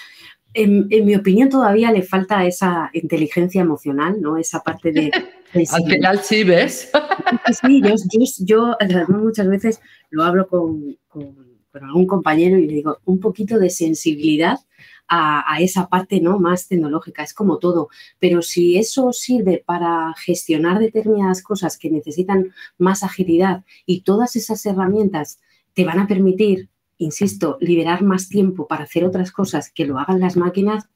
[0.52, 4.36] En, mi opinión todavía le falta esa inteligencia emocional, ¿no?
[4.36, 5.12] Esa parte de...
[5.54, 6.90] Al final sí ves.
[7.62, 7.80] sí,
[8.40, 13.70] yo, muchas veces lo hablo con, con algún compañero y le digo, un poquito de
[13.70, 14.58] sensibilidad
[15.08, 16.38] a, esa parte ¿no?
[16.38, 17.88] más tecnológica, es como todo.
[18.18, 24.64] Pero si eso sirve para gestionar determinadas cosas que necesitan más agilidad y todas esas
[24.66, 25.40] herramientas
[25.74, 26.68] te van a permitir,
[26.98, 30.88] insisto, liberar más tiempo para hacer otras cosas que lo hagan las máquinas,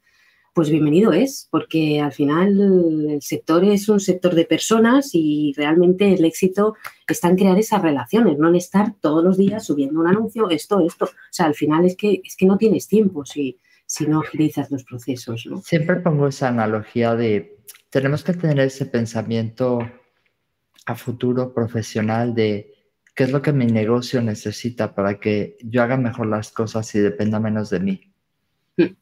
[0.55, 2.61] pues bienvenido es, porque al final
[3.11, 6.75] el sector es un sector de personas y realmente el éxito
[7.09, 10.81] está en crear esas relaciones, no en estar todos los días subiendo un anuncio, esto,
[10.81, 11.07] esto.
[11.07, 13.25] O sea, al final es que, es que no tienes tiempo.
[13.25, 13.59] Si,
[13.93, 15.45] si no agilizas los procesos.
[15.45, 15.61] ¿no?
[15.61, 17.59] Siempre pongo esa analogía de,
[17.91, 19.81] tenemos que tener ese pensamiento
[20.87, 22.73] a futuro profesional de
[23.15, 27.01] qué es lo que mi negocio necesita para que yo haga mejor las cosas y
[27.01, 28.15] dependa menos de mí.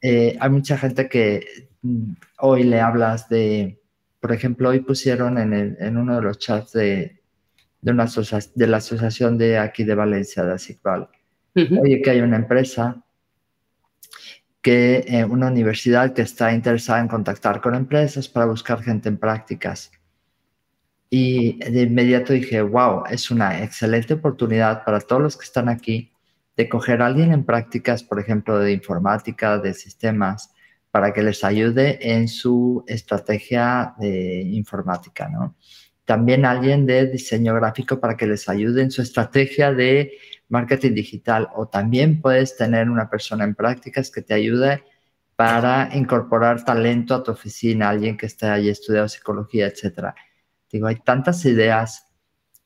[0.03, 3.81] Eh, hay mucha gente que mm, hoy le hablas de,
[4.18, 7.20] por ejemplo, hoy pusieron en, uno de los chats de,
[7.81, 8.07] de, una
[8.57, 11.09] de la asociación de aquí de Valencia, de ASICVAL,
[11.81, 13.05] oye, que hay una empresa
[14.62, 19.16] que eh, una universidad que está interesada en contactar con empresas para buscar gente en
[19.16, 19.90] prácticas.
[21.09, 26.12] Y de inmediato dije, wow, es una excelente oportunidad para todos los que están aquí
[26.57, 30.53] de coger a alguien en prácticas, por ejemplo, de informática, de sistemas,
[30.90, 35.57] para que les ayude en su estrategia de informática, ¿no?
[36.05, 40.12] También alguien de diseño gráfico para que les ayude en su estrategia de
[40.50, 44.84] marketing digital o también puedes tener una persona en prácticas que te ayude
[45.36, 50.14] para incorporar talento a tu oficina, alguien que esté ahí estudiado psicología, etcétera.
[50.70, 52.08] Digo, hay tantas ideas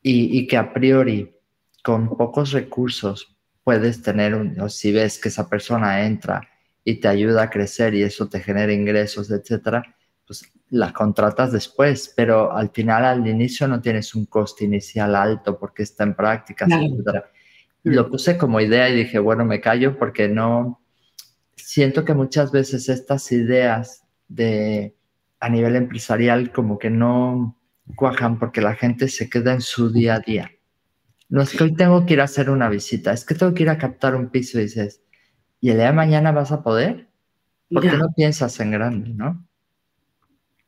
[0.03, 1.37] y, que a priori
[1.83, 6.49] con pocos recursos puedes tener, un, o si ves que esa persona entra
[6.83, 9.83] y te ayuda a crecer y eso te genera ingresos, etcétera,
[10.27, 15.59] pues la contratas después, pero al final, al inicio no tienes un coste inicial alto
[15.59, 17.31] porque está en prácticas, etcétera.
[17.85, 20.81] Lo puse como idea y dije, bueno, me callo porque no,
[21.55, 24.97] siento que muchas veces estas ideas de
[25.41, 27.59] a nivel empresarial como que no
[27.97, 30.51] cuajan porque la gente se queda en su día a día.
[31.29, 33.65] No es que hoy tengo que ir a hacer una visita, es que tengo que
[33.65, 35.03] ir a captar un piso y dices,
[35.61, 37.09] ¿y el día de mañana vas a poder?
[37.71, 39.47] ¿Por qué no piensas en grande, no?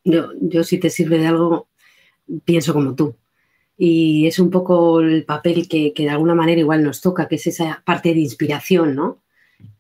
[0.04, 1.68] Yo, yo si te sirve de algo,
[2.44, 3.16] pienso como tú
[3.78, 7.46] y es un poco el papel que, de alguna manera igual nos toca, que es
[7.46, 9.22] esa parte de inspiración, ¿no?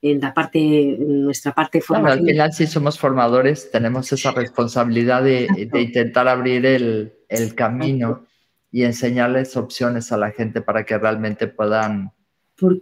[0.02, 2.12] En la parte, nuestra parte formativa.
[2.20, 7.12] al final, si somos formadores, tenemos esa responsabilidad de, intentar abrir el,
[7.54, 8.26] camino
[8.70, 12.12] y enseñarles opciones a la gente para que realmente puedan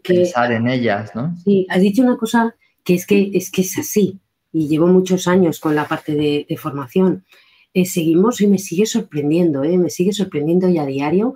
[0.03, 1.37] pensar en ellas, ¿no?
[1.44, 4.18] Sí, has dicho una cosa que es que es, que es así,
[4.53, 7.24] y llevo muchos años con la parte de, de formación
[7.74, 9.76] eh, seguimos y me sigue sorprendiendo, ¿eh?
[9.78, 11.34] me sigue sorprendiendo ya a diario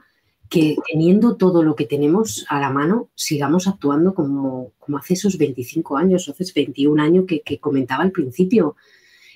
[0.49, 5.37] que teniendo todo lo que tenemos a la mano, sigamos actuando como, como hace esos
[5.37, 8.77] 25 años, hace 21 años que, comentaba al principio.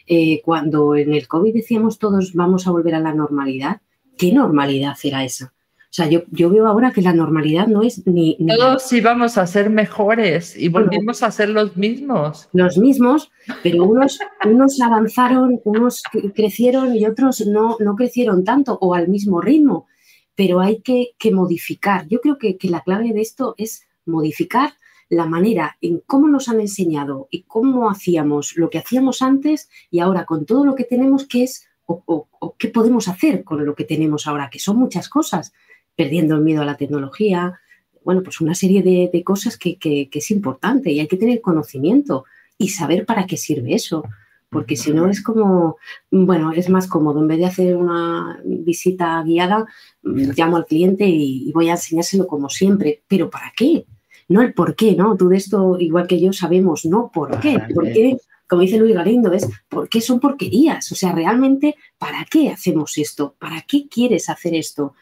[0.06, 3.82] Eh, cuando en el COVID decíamos todos vamos a volver a la normalidad,
[4.16, 5.52] ¿qué normalidad era esa?
[5.92, 8.38] O sea, yo, yo veo ahora que la normalidad no es ni...
[8.56, 12.48] Todos íbamos a ser mejores y volvimos a ser los mismos.
[12.54, 13.30] Los mismos,
[13.62, 16.02] pero unos, unos avanzaron, unos
[16.34, 19.86] crecieron y otros no, no crecieron tanto o al mismo ritmo
[20.34, 22.08] pero hay que, modificar.
[22.08, 24.74] Yo creo que, la clave de esto es modificar
[25.08, 30.00] la manera en cómo nos han enseñado y cómo hacíamos lo que hacíamos antes y
[30.00, 32.28] ahora con todo lo que tenemos, qué es o,
[32.58, 35.52] qué podemos hacer con lo que tenemos ahora, que son muchas cosas,
[35.96, 37.60] perdiendo el miedo a la tecnología,
[38.04, 42.24] bueno, pues una serie de, cosas que, que, es importante y hay que tener conocimiento
[42.58, 44.04] y saber para qué sirve eso
[44.52, 45.78] porque si no es como,
[46.10, 49.64] bueno, es más cómodo, en vez de hacer una visita guiada,
[50.02, 53.86] llamo al cliente y, voy a enseñárselo como siempre, pero ¿para qué?
[54.28, 55.16] No el por qué, ¿no?
[55.16, 59.32] Tú de esto, igual que yo, sabemos, no por qué, porque, como dice Luis Galindo,
[59.32, 60.92] es ¿por qué son porquerías?
[60.92, 63.34] O sea, realmente, ¿para qué hacemos esto?
[63.38, 64.92] ¿Para qué quieres hacer esto?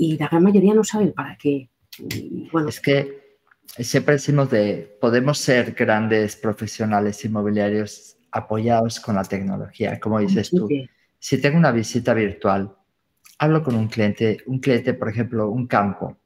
[0.00, 1.68] Y la gran mayoría no sabe para qué.
[2.50, 2.70] bueno.
[2.70, 3.36] Es que
[3.78, 10.66] siempre decimos de, podemos ser grandes profesionales inmobiliarios apoyados con la tecnología, como dices tú.
[11.18, 12.74] Si tengo una visita virtual,
[13.38, 16.16] hablo con un cliente, un cliente, por ejemplo, un campo,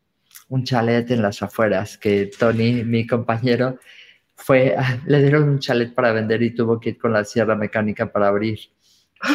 [0.51, 3.81] un chalet en las afueras, que Tony, mi compañero,
[4.37, 8.13] fue, le dieron un chalet para vender y tuvo que ir con la sierra mecánica
[8.13, 8.61] para abrir.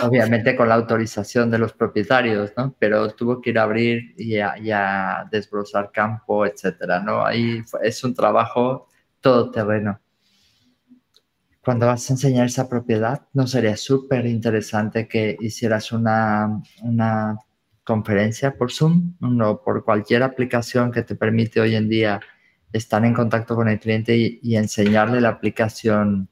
[0.03, 2.75] Obviamente con la autorización de los propietarios, ¿no?
[2.79, 7.25] Pero tuvo que ir a abrir y a, desbrozar campo, etcétera, ¿no?
[7.25, 8.87] Ahí es un trabajo
[9.21, 9.99] todoterreno
[11.61, 17.37] cuando vas a enseñar esa propiedad, ¿no sería súper interesante que hicieras una, una
[17.89, 22.21] conferencia por Zoom o por cualquier aplicación que te permite hoy en día
[22.71, 26.29] estar en contacto con el cliente y, enseñarle la aplicación?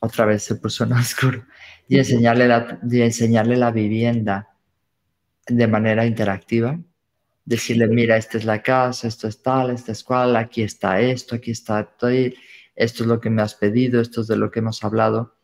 [0.00, 1.44] Otra vez se puso en oscuro.
[1.92, 4.48] Y enseñarle la, y enseñarle la vivienda
[5.46, 6.78] de manera interactiva.
[7.44, 11.34] Decirle, mira, esta es la casa, esto es tal, esta es cual, aquí está esto,
[11.34, 12.08] aquí está esto
[12.74, 15.36] esto es lo que me has pedido, esto es de lo que hemos hablado,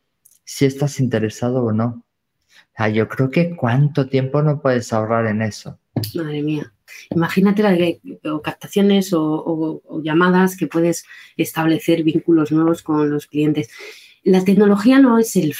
[0.44, 2.04] si estás interesado o no.
[2.92, 5.78] yo creo que cuánto tiempo no puedes ahorrar en eso.
[6.14, 6.72] Madre mía.
[7.10, 7.78] Imagínate las
[8.32, 11.04] o captaciones o, llamadas que puedes
[11.36, 13.68] establecer vínculos nuevos con los clientes.
[14.24, 15.54] La tecnología no es el,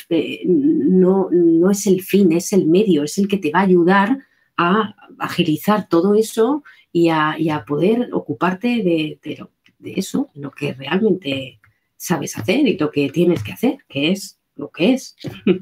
[0.46, 4.18] no, no es el fin, es el medio, es el que te va a ayudar
[4.56, 9.46] a agilizar todo eso y a, poder ocuparte de, de,
[9.78, 11.60] de eso, lo que realmente
[11.96, 15.16] sabes hacer y lo que tienes que hacer, que es lo que es.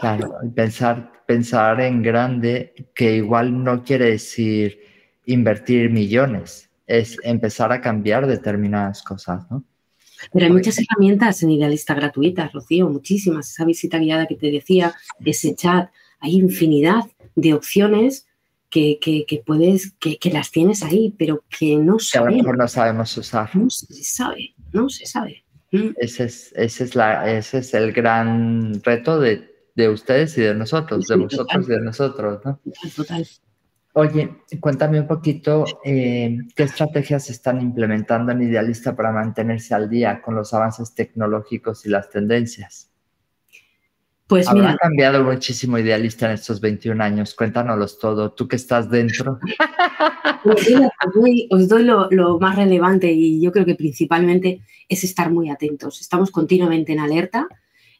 [0.00, 4.80] Claro, pensar, pensar en grande, que igual no quiere decir
[5.26, 9.62] invertir millones, es empezar a cambiar determinadas cosas, ¿no?
[10.32, 13.50] Pero hay muchas herramientas en Idealista gratuitas, Rocío, muchísimas.
[13.50, 17.04] Esa visita guiada que te decía, ese chat, hay infinidad
[17.34, 18.26] de opciones
[18.70, 22.34] que, que, puedes, que, que, las tienes ahí, pero que no sabemos.
[22.34, 23.50] a lo mejor no sabemos usar.
[23.54, 25.44] No se sabe, no se sabe.
[25.72, 25.90] Mm.
[25.96, 30.54] Ese es, ese es, la, ese es el gran reto de, de ustedes y de
[30.54, 32.60] nosotros, de vosotros y de nosotros, ¿no?
[32.96, 33.26] Total.
[33.94, 40.22] Oye, cuéntame un poquito eh, qué estrategias están implementando en Idealista para mantenerse al día
[40.22, 42.90] con los avances tecnológicos y las tendencias.
[44.32, 44.78] Pues Habrá mira.
[44.80, 47.34] cambiado muchísimo idealista en estos 21 años.
[47.34, 49.38] Cuéntanoslos todo, tú que estás dentro.
[50.42, 50.66] Pues
[51.50, 56.00] os doy, lo, más relevante y yo creo que principalmente es estar muy atentos.
[56.00, 57.46] Estamos continuamente en alerta,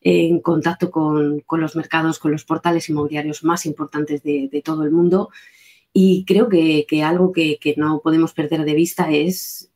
[0.00, 5.31] en contacto con, los mercados, con los portales inmobiliarios más importantes de, todo el mundo
[5.92, 9.70] y creo que, algo que, no podemos perder de vista es,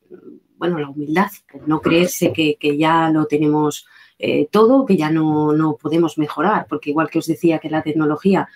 [0.56, 1.30] bueno, la humildad,
[1.66, 3.86] no creerse que, que ya lo tenemos
[4.18, 8.48] eh, todo que ya no, podemos mejorar, porque igual que os decía que la tecnología,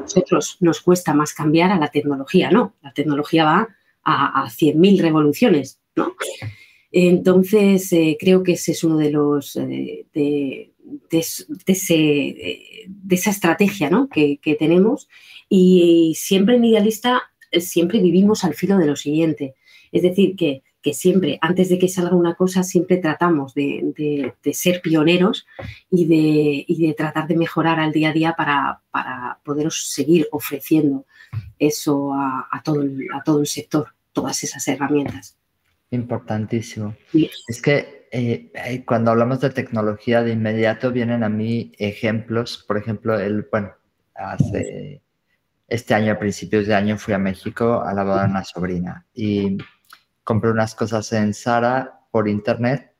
[0.00, 2.74] nosotros nos cuesta más cambiar a la tecnología, ¿no?
[2.82, 3.68] La tecnología va
[4.04, 6.14] a, a 100.000 revoluciones, ¿no?
[6.92, 10.72] Entonces, eh, creo que ese es uno de los, eh, de,
[13.10, 14.08] esa estrategia ¿no?
[14.08, 15.08] que, que, tenemos
[15.54, 17.22] y siempre en Idealista,
[17.60, 19.54] siempre vivimos al filo de lo siguiente.
[19.92, 24.82] Es decir, que que siempre, antes de que salga una cosa, siempre tratamos de, ser
[24.82, 25.46] pioneros
[25.90, 31.06] y de, de, tratar de mejorar al día a día para, para poderos seguir ofreciendo
[31.58, 35.38] eso a, todo el, a todo el sector, todas esas herramientas.
[35.90, 36.96] Importantísimo.
[37.46, 42.76] Es que eh, eh, cuando hablamos de tecnología, de inmediato vienen a mí ejemplos, por
[42.76, 43.70] ejemplo, el, bueno,
[44.16, 45.00] hace
[45.72, 49.06] este año, a principios de año, fui a México a la boda de una sobrina
[49.14, 49.56] y
[50.22, 52.94] compré unas cosas en Sara por internet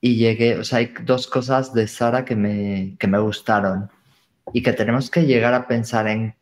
[0.00, 3.90] y llegué, o sea, hay dos cosas de Sara que me, que me gustaron
[4.54, 6.34] y que tenemos que llegar a pensar en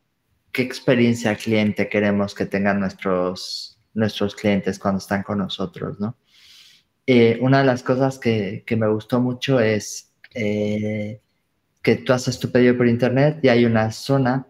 [0.52, 6.16] qué experiencia cliente queremos que tengan nuestros, nuestros clientes cuando están con nosotros, ¿no?
[7.06, 11.20] Eh, una de las cosas que, que me gustó mucho es eh,
[11.82, 14.46] que tú haces tu pedido por internet y hay una zona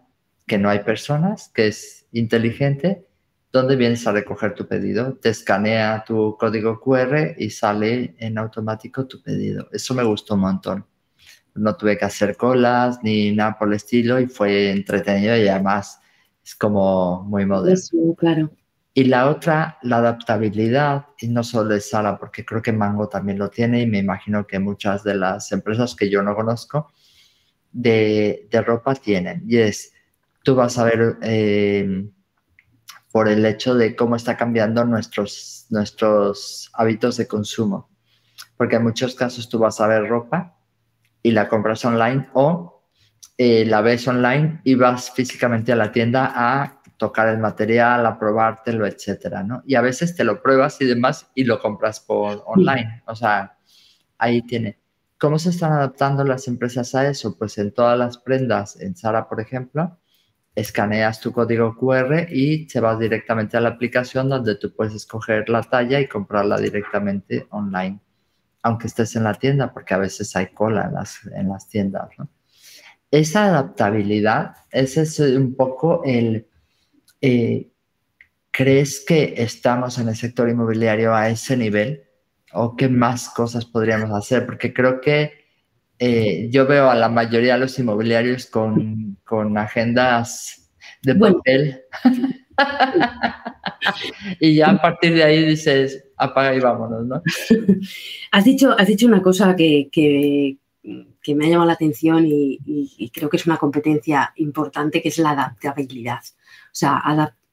[0.51, 3.07] que no hay personas, que es inteligente,
[3.53, 9.07] donde vienes a recoger tu pedido, te escanea tu código QR y sale en automático
[9.07, 9.69] tu pedido.
[9.71, 10.85] Eso me gustó un montón.
[11.55, 16.01] No tuve que hacer colas ni nada por el estilo y fue entretenido y además
[16.45, 18.17] es como muy moderno.
[18.17, 18.51] claro.
[18.93, 23.39] Y la otra, la adaptabilidad, y no solo de Sara, porque creo que Mango también
[23.39, 26.91] lo tiene y me imagino que muchas de las empresas que yo no conozco
[27.71, 29.45] de, de ropa tienen.
[29.47, 29.93] Y es,
[30.43, 32.09] tú vas a ver eh,
[33.13, 37.91] por el hecho de cómo está cambiando nuestros, nuestros hábitos de consumo.
[38.57, 40.57] Porque en muchos casos tú vas a ver ropa
[41.23, 42.85] y la compras online o
[43.37, 48.19] eh, la ves online y vas físicamente a la tienda a tocar el material, a
[48.19, 49.63] probártelo, etcétera, ¿no?
[49.67, 53.03] Y a veces te lo pruebas y demás y lo compras por online.
[53.07, 53.57] O sea,
[54.19, 54.79] ahí tiene.
[55.19, 57.37] ¿Cómo se están adaptando las empresas a eso?
[57.39, 59.99] Pues en todas las prendas, en Zara, por ejemplo,
[60.55, 65.49] escaneas tu código QR y te vas directamente a la aplicación donde tú puedes escoger
[65.49, 68.01] la talla y comprarla directamente online,
[68.63, 72.09] aunque estés en la tienda, porque a veces hay cola en las, en las tiendas.
[73.11, 76.47] Esa adaptabilidad, ese es un poco el...
[77.21, 77.67] Eh,
[78.53, 82.03] ¿Crees que estamos en el sector inmobiliario a ese nivel?
[82.53, 84.45] ¿O qué más cosas podríamos hacer?
[84.45, 85.40] Porque creo que
[86.03, 90.71] eh, yo veo a la mayoría de los inmobiliarios con, con agendas
[91.03, 91.83] de papel.
[94.41, 97.23] y ya a partir de ahí dices, apaga y vámonos, ¿no?
[98.33, 100.57] has, dicho, has dicho una cosa que, que,
[101.23, 105.11] que me ha llamado la atención y, y, creo que es una competencia importante, que
[105.11, 106.21] es la adaptabilidad.
[106.21, 107.03] O sea,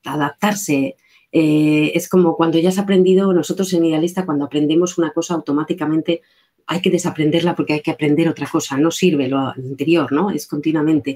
[0.05, 0.95] adaptarse.
[1.33, 6.21] Eh, es como cuando ya has aprendido, nosotros en Idealista, cuando aprendemos una cosa automáticamente
[6.69, 10.29] hay que desaprenderla porque hay que aprender otra cosa, no sirve lo anterior, ¿no?
[10.29, 11.15] Es continuamente.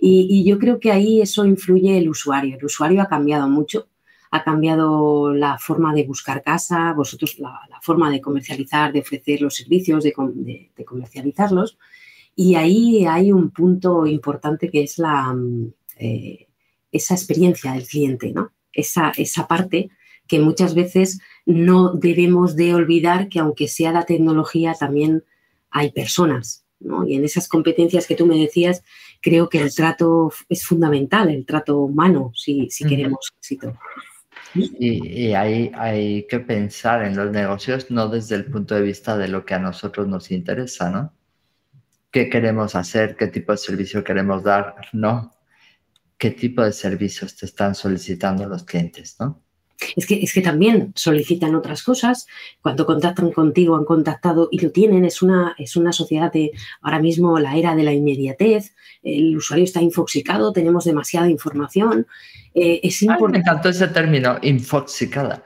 [0.00, 2.56] y, yo creo que ahí eso influye el usuario.
[2.56, 3.86] El usuario ha cambiado mucho,
[4.32, 9.54] ha cambiado la forma de buscar casa, vosotros la, forma de comercializar, de ofrecer los
[9.54, 10.12] servicios, de,
[10.84, 11.78] comercializarlos.
[12.34, 15.36] Y ahí hay un punto importante que es la,
[15.98, 16.48] eh,
[16.90, 18.52] esa experiencia del cliente, ¿no?
[18.72, 19.90] Esa, esa parte
[20.30, 25.24] que muchas veces no debemos de olvidar que aunque sea la tecnología, también
[25.70, 26.64] hay personas.
[27.08, 28.84] Y en esas competencias que tú me decías,
[29.20, 33.76] creo que el trato es fundamental, el trato humano, si, queremos éxito.
[34.54, 39.26] Y, ahí hay que pensar en los negocios no desde el punto de vista de
[39.26, 41.12] lo que a nosotros nos interesa, ¿no?
[42.12, 43.16] ¿Qué queremos hacer?
[43.16, 44.76] ¿Qué tipo de servicio queremos dar?
[44.92, 45.32] No.
[46.16, 49.42] ¿Qué tipo de servicios te están solicitando los clientes, no?
[49.96, 52.26] Es que, es que también solicitan otras cosas.
[52.62, 55.04] Cuando contactan contigo, han contactado y lo tienen.
[55.04, 56.52] Es una, es una sociedad de
[56.82, 58.74] ahora mismo la era de la inmediatez.
[59.02, 62.06] El usuario está infoxicado, tenemos demasiada información.
[62.54, 63.32] Eh, es importante.
[63.32, 65.44] me encantó ese término, infoxicada.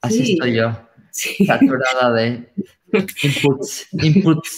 [0.00, 0.72] Así estoy yo.
[1.10, 2.48] Saturada de
[4.02, 4.56] inputs.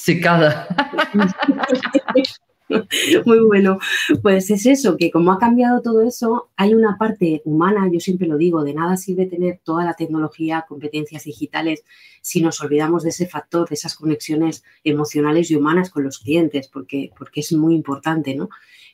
[3.27, 3.79] Muy bueno.
[4.23, 8.27] Pues es eso, que como ha cambiado todo eso, hay una parte humana, yo siempre
[8.27, 11.85] lo digo, de nada sirve tener toda la tecnología, competencias digitales,
[12.23, 16.69] si nos olvidamos de ese factor, de esas conexiones emocionales y humanas con los clientes,
[16.69, 18.49] porque, porque es muy importante, ¿no?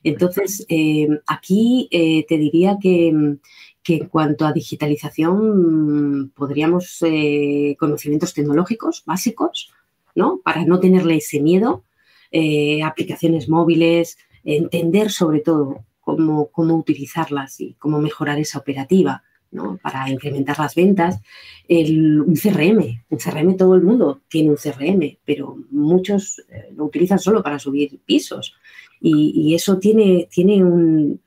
[0.05, 3.37] Entonces, eh, aquí eh, te diría que,
[3.83, 9.73] que, en cuanto a digitalización, podríamos, eh, conocimientos tecnológicos básicos,
[10.15, 10.41] ¿no?
[10.45, 11.85] Para no tenerle ese miedo
[12.33, 19.23] eh, aplicaciones móviles, entender sobre todo cómo, cómo utilizarlas y cómo mejorar esa operativa.
[19.53, 19.79] ¿no?
[19.83, 21.21] para incrementar las ventas,
[21.69, 26.87] el, un CRM, un CRM todo el mundo tiene un CRM, pero muchos eh, lo
[26.87, 28.55] utilizan solo para subir pisos
[28.99, 31.21] y, eso tiene, tiene un,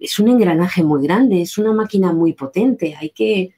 [0.00, 3.52] es un engranaje muy grande, es una máquina muy potente, hay que,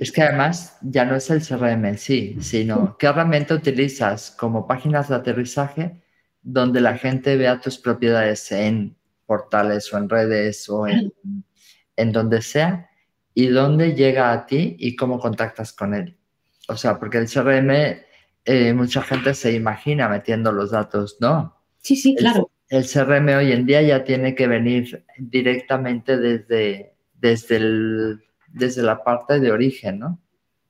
[0.00, 4.66] es que además ya no es el CRM en sí, sino qué herramienta utilizas como
[4.66, 6.02] páginas de aterrizaje
[6.42, 8.96] donde la gente vea tus propiedades en
[9.26, 12.88] portales o en redes o en, donde sea
[13.34, 16.16] y dónde llega a ti y cómo contactas con él.
[16.68, 17.70] O sea, porque el CRM,
[18.44, 21.56] eh, mucha gente se imagina metiendo los datos, ¿no?
[21.80, 22.50] Sí, sí, claro.
[22.68, 28.24] el CRM hoy en día ya tiene que venir directamente desde, desde, el,
[28.56, 30.18] desde la parte de origen, ¿no?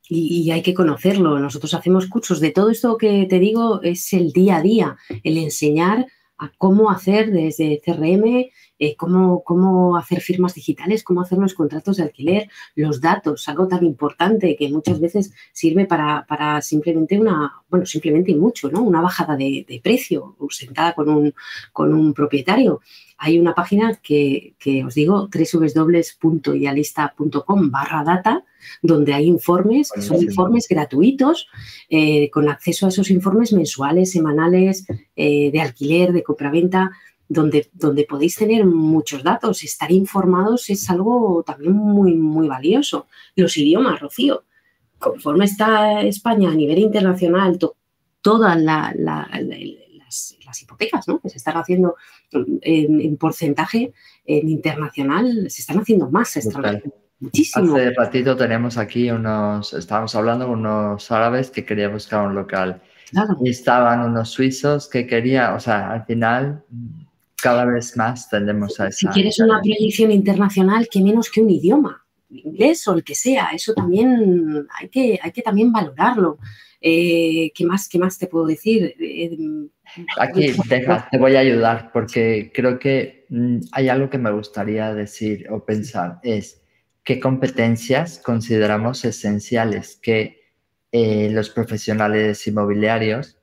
[0.09, 1.39] Y, hay que conocerlo.
[1.41, 5.37] Nosotros hacemos cursos de todo esto que te digo, es el día a día, el
[5.37, 6.07] enseñar
[6.39, 11.97] a cómo hacer desde CRM, eh, cómo, cómo, hacer firmas digitales, cómo hacer los contratos
[11.97, 17.55] de alquiler, los datos, algo tan importante que muchas veces sirve para, para simplemente una,
[17.69, 18.83] bueno, simplemente mucho, ¿no?
[18.83, 21.35] Una bajada de, de precio sentada con un,
[21.73, 22.81] con un propietario.
[23.19, 28.45] Hay una página que, que os digo, www.ialista.com barra data,
[28.83, 31.49] donde hay informes, que son informes gratuitos,
[31.89, 36.93] eh, con acceso a esos informes mensuales, semanales, eh, de alquiler, de compraventa,
[37.29, 39.65] donde, donde podéis tener muchos datos.
[39.65, 43.07] Estar informados es algo también muy, muy valioso.
[43.35, 44.45] Los idiomas, Rocío.
[44.99, 47.59] Conforme está España a nivel internacional,
[48.23, 48.57] todas
[50.45, 51.21] las, hipotecas ¿no?
[51.21, 51.97] que se están haciendo
[52.33, 53.93] en, porcentaje
[54.25, 56.37] en internacional, se están haciendo más
[57.19, 57.77] Muchísimo.
[57.77, 62.83] Hace ratito tenemos aquí unos, estábamos hablando con unos árabes que querían buscar un local.
[63.43, 66.65] Y estaban unos suizos que querían, o sea, al final
[67.41, 68.99] cada vez más tendemos a esa...
[68.99, 73.51] Si quieres una proyección internacional, que menos que un idioma, inglés o el que sea,
[73.55, 76.39] eso también hay que, hay que también valorarlo.
[76.81, 78.95] Eh, ¿qué, más, ¿Qué más te puedo decir?
[78.99, 79.37] Eh,
[80.19, 84.95] Aquí, deja, te voy a ayudar porque creo que mm, hay algo que me gustaría
[84.95, 86.63] decir o pensar, es
[87.05, 90.41] qué competencias consideramos esenciales que
[90.93, 93.39] eh, los profesionales inmobiliarios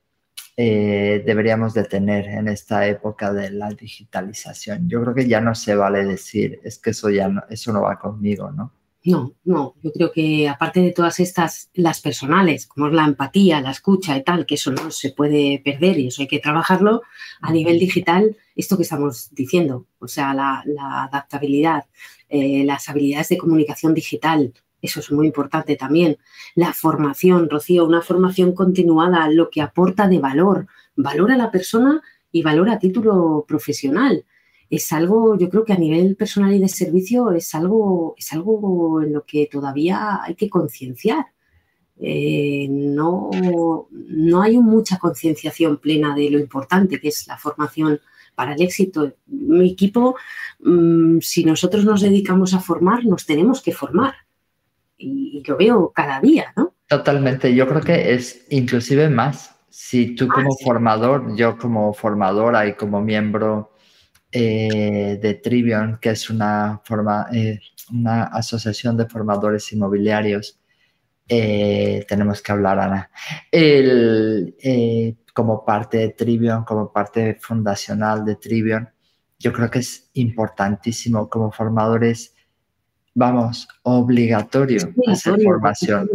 [0.56, 4.88] eh, deberíamos de tener en esta época de la digitalización.
[4.88, 7.82] Yo creo que ya no se vale decir, es que eso ya no, eso no
[7.82, 8.72] va conmigo, ¿no?
[9.06, 13.60] No, no, yo creo que aparte de todas estas, las personales, como es la empatía,
[13.60, 17.02] la escucha y tal, que eso no se puede perder y eso hay que trabajarlo,
[17.42, 20.64] a nivel digital, esto que estamos diciendo, o sea, la,
[21.04, 21.86] adaptabilidad,
[22.30, 26.18] eh, las habilidades de comunicación digital, eso es muy importante también.
[26.56, 32.02] La formación, Rocío, una formación continuada, lo que aporta de valor, valor a la persona
[32.32, 34.26] y valor a título profesional.
[34.76, 39.04] Es algo, yo creo que a nivel personal y de servicio es algo, es algo
[39.04, 41.28] en lo que todavía hay que concienciar.
[42.00, 43.30] Eh, no,
[43.92, 48.00] no hay mucha concienciación plena de lo importante que es la formación
[48.34, 49.14] para el éxito.
[49.28, 50.16] Mi equipo,
[50.62, 54.16] mm, si nosotros nos dedicamos a formar, nos tenemos que formar
[54.98, 56.74] y, lo veo cada día, ¿no?
[56.88, 59.56] Totalmente, yo creo que es inclusive más.
[59.70, 63.73] Si tú como formador, yo como formadora y como miembro
[64.34, 67.60] eh, de Trivion, que es una, forma, eh,
[67.92, 70.60] una asociación de formadores inmobiliarios,
[71.28, 73.12] eh, tenemos que hablar, Ana.
[73.52, 74.56] El,
[75.34, 78.90] como parte de Trivion, como parte fundacional de Trivion,
[79.38, 82.34] yo creo que es importantísimo como formadores
[83.16, 86.10] vamos, obligatorio, hacer formación,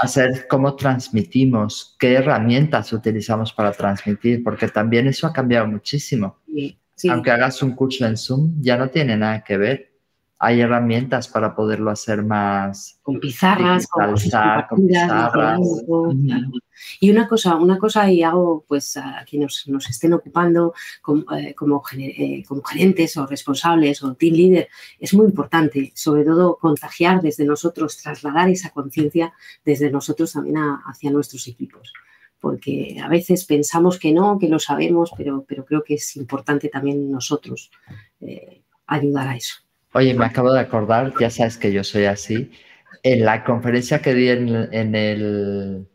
[0.00, 6.38] hacer cómo transmitimos, qué herramientas utilizamos para transmitir, porque también eso ha cambiado muchísimo.
[7.10, 9.92] Aunque hagas un curso en Zoom, ya no tiene nada que ver.
[10.38, 15.60] Hay herramientas para poderlo hacer más con pizarras, con, pizarras.
[16.98, 21.54] Y una cosa, una cosa y hago pues a quienes nos, estén ocupando como, eh,
[21.96, 27.44] eh, como, gerentes o responsables o team leader, es muy importante, sobre todo contagiar desde
[27.44, 29.32] nosotros, trasladar esa conciencia
[29.64, 31.92] desde nosotros también hacia nuestros equipos
[32.42, 36.68] porque a veces pensamos que no, que lo sabemos, pero, pero creo que es importante
[36.68, 37.70] también nosotros
[38.20, 39.54] eh, ayudar a eso.
[39.94, 42.50] Oye, me acabo de acordar, ya sabes que yo soy así.
[43.04, 44.48] En la conferencia que di en,
[44.96, 45.86] el,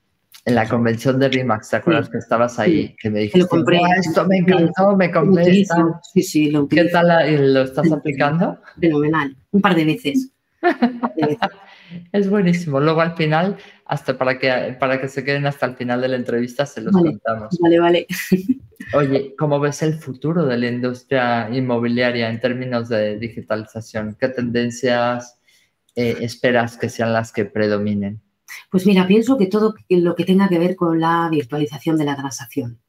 [0.45, 2.95] en la convención de RIMAX, ¿te acuerdas que estabas ahí?
[2.97, 3.41] Que me dijiste,
[3.99, 5.65] esto me encantó, me compré
[6.13, 8.57] Sí, sí, lo ¿Qué tal lo estás aplicando?
[8.79, 10.31] Fenomenal, un par de veces.
[12.11, 12.79] es buenísimo.
[12.79, 16.15] Luego al final, hasta para que, para que se queden hasta el final de la
[16.15, 17.57] entrevista, se los contamos.
[17.59, 18.07] Vale, vale.
[18.93, 24.15] Oye, ¿cómo ves el futuro de la industria inmobiliaria en términos de digitalización?
[24.19, 25.39] ¿Qué tendencias
[25.95, 28.21] eh, esperas que sean las que predominen?
[28.71, 32.15] Pues mira, pienso que todo lo que tenga que ver con la virtualización de la
[32.15, 32.79] transacción.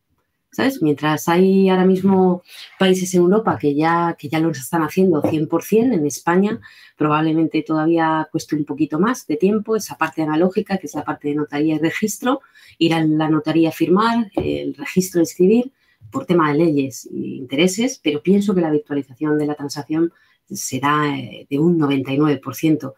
[0.51, 0.83] ¿Sabes?
[0.83, 2.43] Mientras hay ahora mismo
[2.79, 6.61] países en Europa que ya, que ya lo están haciendo 100%, en España
[6.97, 11.29] probablemente todavía cueste un poquito más de tiempo esa parte analógica, que es la parte
[11.29, 12.41] de notaría y registro,
[12.79, 15.73] ir a la notaría a firmar, el registro escribir,
[16.11, 20.13] por tema de leyes e intereses, pero pienso que la virtualización de la transacción
[20.51, 22.95] será eh, de un 99%.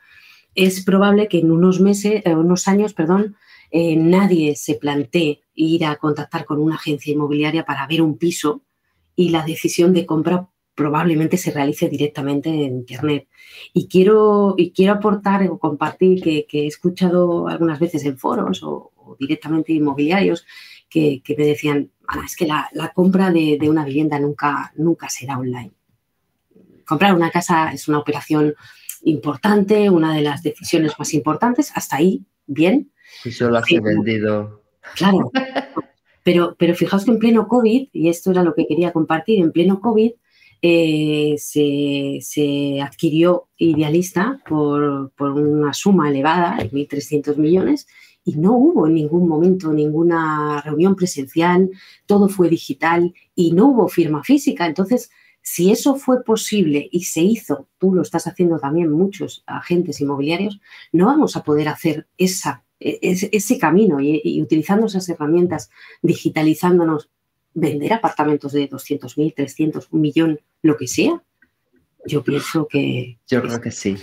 [0.54, 3.36] Es probable que en unos meses, eh, unos años, perdón,
[3.70, 8.62] eh, nadie se plantee ir a contactar con una agencia inmobiliaria para ver un piso
[9.14, 13.28] y la decisión de compra probablemente se realice directamente en Internet.
[13.74, 18.92] Y quiero, y quiero aportar o compartir que, he escuchado algunas veces en foros o,
[19.18, 20.46] directamente inmobiliarios
[20.88, 21.90] que, me decían,
[22.24, 25.72] es que la, compra de, una vivienda nunca, nunca será online.
[26.86, 28.54] Comprar una casa es una operación
[29.02, 32.90] importante, una de las decisiones más importantes, hasta ahí, bien.
[33.24, 34.62] Y yo las he vendido.
[34.96, 35.30] Claro,
[36.22, 39.52] pero, pero fijaos que en pleno COVID, y esto era lo que quería compartir, en
[39.52, 40.12] pleno COVID
[40.62, 47.86] eh, se, adquirió Idealista por, por una suma elevada, de 1.300 millones,
[48.24, 51.70] y no hubo en ningún momento ninguna reunión presencial,
[52.06, 54.66] todo fue digital y no hubo firma física.
[54.66, 55.10] Entonces,
[55.42, 60.60] si eso fue posible y se hizo, tú lo estás haciendo también muchos agentes inmobiliarios,
[60.92, 65.70] no vamos a poder hacer esa, ese, camino y, utilizando esas herramientas,
[66.02, 67.10] digitalizándonos,
[67.52, 71.22] vender apartamentos de 200.000, 300, un millón, lo que sea.
[72.06, 73.18] Yo pienso que...
[73.26, 73.96] Yo creo que sí.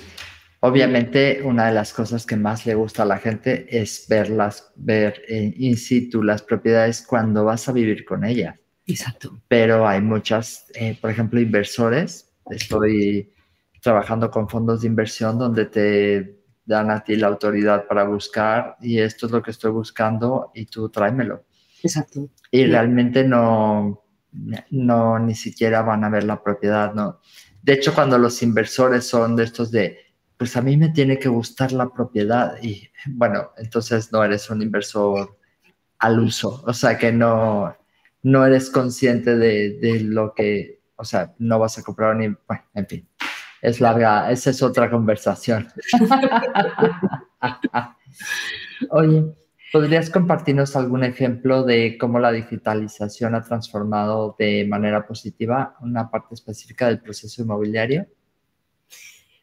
[0.60, 5.24] Obviamente, una de las cosas que más le gusta a la gente es verlas, ver
[5.28, 8.60] in situ las propiedades cuando vas a vivir con ellas.
[8.86, 9.42] Exacto.
[9.48, 12.34] Pero hay muchas, eh, por ejemplo, inversores.
[12.50, 13.34] Estoy
[13.82, 16.37] trabajando con fondos de inversión donde te
[16.68, 20.66] dan a ti la autoridad para buscar y esto es lo que estoy buscando y
[20.66, 21.46] tú tráemelo.
[21.82, 22.30] Exacto.
[22.52, 24.04] Y realmente no,
[24.70, 27.20] no, ni siquiera van a ver la propiedad, ¿no?
[27.64, 29.98] De hecho, cuando los inversores son de estos de,
[30.38, 34.62] pues a mí me tiene que gustar la propiedad y bueno, entonces no eres un
[34.62, 35.38] inversor
[36.00, 37.76] al uso, o sea que no,
[38.24, 42.88] no eres consciente de, lo que, o sea, no vas a comprar ni, bueno, en
[42.88, 43.10] fin,
[43.62, 45.68] es larga, esa es otra conversación.
[48.90, 49.26] Oye,
[49.72, 56.36] ¿podrías compartirnos algún ejemplo de cómo la digitalización ha transformado de manera positiva una parte
[56.36, 58.08] específica del proceso inmobiliario?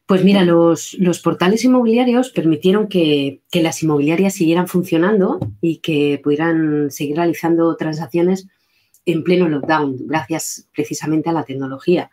[0.07, 6.91] Pues mira, los, portales inmobiliarios permitieron que, que, las inmobiliarias siguieran funcionando y que pudieran
[6.91, 8.47] seguir realizando transacciones
[9.07, 12.11] en pleno lockdown, gracias precisamente a la tecnología.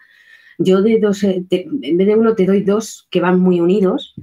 [0.63, 4.15] Yo de dos, eh, en vez de uno te doy dos que van muy unidos.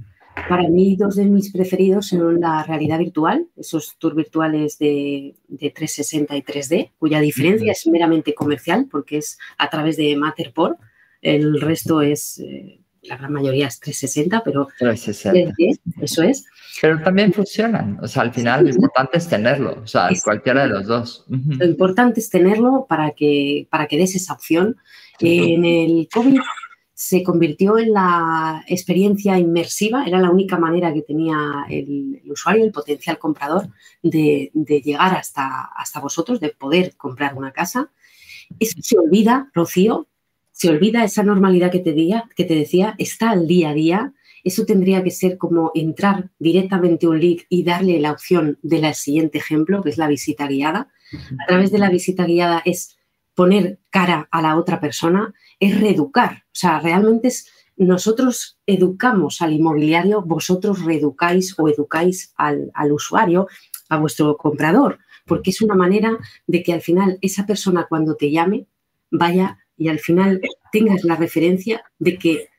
[0.47, 6.37] Para mí, dos de mis preferidos son la realidad virtual, esos tours virtuales de, 360
[6.37, 10.79] y 3D, cuya diferencia es meramente comercial porque es a través de Matterport.
[11.21, 15.53] El resto es, eh, la gran mayoría es 360, pero 360.
[16.01, 16.45] eso es.
[16.81, 17.99] Pero también funcionan.
[18.01, 19.81] O sea, al final lo importante es tenerlo.
[19.83, 21.25] O sea, cualquiera de los dos.
[21.27, 24.77] Lo importante es tenerlo para que, para que des esa opción.
[25.21, 26.39] En el COVID
[26.93, 32.71] se convirtió en la experiencia inmersiva, era la única manera que tenía el, usuario, el
[32.71, 33.69] potencial comprador,
[34.03, 37.89] de, llegar hasta, hasta vosotros, de poder comprar una casa.
[38.59, 40.07] Eso se olvida, Rocío,
[40.51, 41.95] se olvida esa normalidad que te,
[42.35, 44.13] que te decía, está al día a día
[44.43, 48.93] eso tendría que ser como entrar directamente a un lead y darle la opción del
[48.93, 50.89] siguiente ejemplo, que es la visita guiada.
[51.43, 52.97] A través de la visita guiada es
[53.39, 56.43] poner cara a la otra persona, es reeducar.
[56.47, 63.47] O sea, realmente es nosotros educamos al inmobiliario, vosotros reeducáis o educáis al, al usuario,
[63.87, 66.17] a vuestro comprador, porque es una manera
[66.47, 68.67] de que al final esa persona cuando te llame
[69.09, 70.41] vaya y al final
[70.73, 72.49] tengas la referencia de que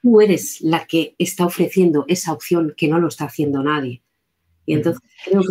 [0.00, 4.02] tú eres la que está ofreciendo esa opción que no lo está haciendo nadie.
[4.64, 5.02] Y entonces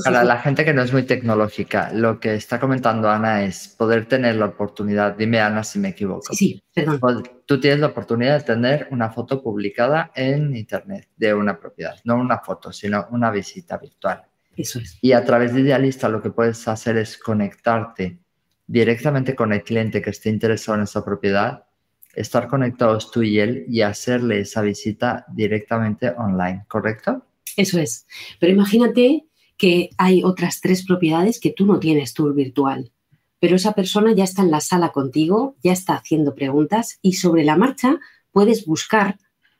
[0.03, 4.05] Para la gente que no es muy tecnológica, lo que está comentando Ana es poder
[4.05, 6.34] tener la oportunidad, dime Ana si me equivoco.
[6.34, 7.24] Sí, perdón.
[7.45, 12.16] Tú tienes la oportunidad de tener una foto publicada en Internet de una propiedad, no
[12.16, 14.24] una foto, sino una visita virtual.
[14.55, 14.97] Eso es.
[15.01, 18.20] Y a través de Idealista lo que puedes hacer es conectarte
[18.66, 21.66] directamente con el cliente que esté interesado en esa propiedad
[22.14, 27.26] estar conectados tú y él y hacerle esa visita directamente online, ¿correcto?
[27.58, 28.06] Eso es.
[28.39, 29.26] Pero imagínate
[29.58, 32.91] que hay otras tres propiedades que tú no tienes tour virtual,
[33.39, 37.43] pero esa persona ya está en la sala contigo, ya está haciendo preguntas y sobre
[37.43, 37.99] la marcha
[38.32, 39.18] puedes buscar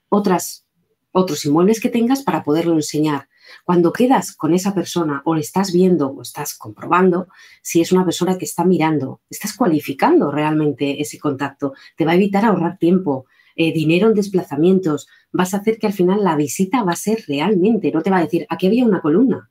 [0.10, 0.66] otras,
[1.12, 3.28] otros inmuebles que tengas para poderlo enseñar.
[3.66, 7.28] Cuando quedas con esa persona o le estás viendo o estás comprobando
[7.62, 12.16] si es una persona que está mirando, estás cualificando realmente ese contacto, te va a
[12.16, 13.26] evitar ahorrar tiempo,
[13.56, 17.24] eh, dinero en desplazamientos, vas a hacer que al final la visita va a ser
[17.28, 19.50] realmente, no te va a decir, aquí había una columna.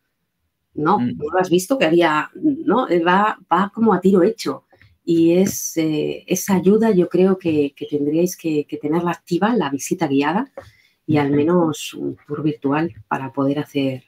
[0.75, 1.17] No, mm.
[1.17, 4.65] no lo has visto que había, no, va, va como a tiro hecho.
[5.05, 10.07] Y es eh, esa ayuda yo creo que, tendríais que, que tenerla activa, la visita
[10.07, 10.53] guiada,
[11.07, 14.05] y al menos un tour virtual para poder hacer,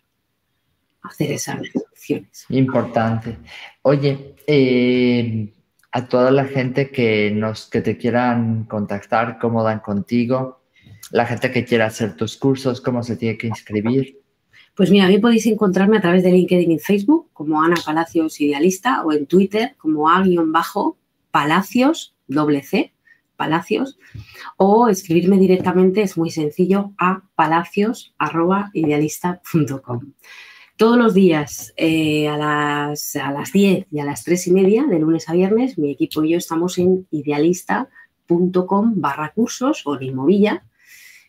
[1.03, 2.47] hacer esas opciones.
[2.49, 3.39] Importante.
[3.83, 5.53] Oye, eh,
[5.91, 10.62] a toda la gente que, nos, que te quieran contactar, cómo dan contigo,
[11.11, 14.23] la gente que quiera hacer tus cursos, cómo se tiene que inscribir.
[14.75, 18.41] Pues mira, a mí podéis encontrarme a través de LinkedIn y Facebook como Ana Palacios
[18.41, 20.95] Idealista o en Twitter como A-Palacios,
[22.27, 22.95] doble C,
[23.37, 23.99] Palacios,
[24.57, 30.13] o escribirme directamente, es muy sencillo, a palacios.idealista.com.
[30.79, 34.85] Todos los días eh, a, las, a las 10 y a las 3 y media,
[34.85, 40.05] de lunes a viernes, mi equipo y yo estamos en idealista.com barra cursos o en
[40.05, 40.65] Inmovilla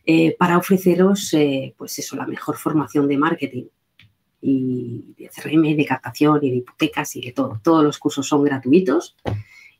[0.05, 3.65] eh, para ofreceros, eh, pues eso, la mejor formación de marketing
[4.41, 7.61] y de CRM, de captación y de hipotecas y de todo.
[7.63, 9.15] Todos los cursos son gratuitos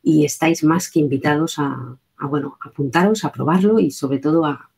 [0.02, 4.70] y estáis más que invitados a, bueno, apuntaros, a probarlo y sobre todo a,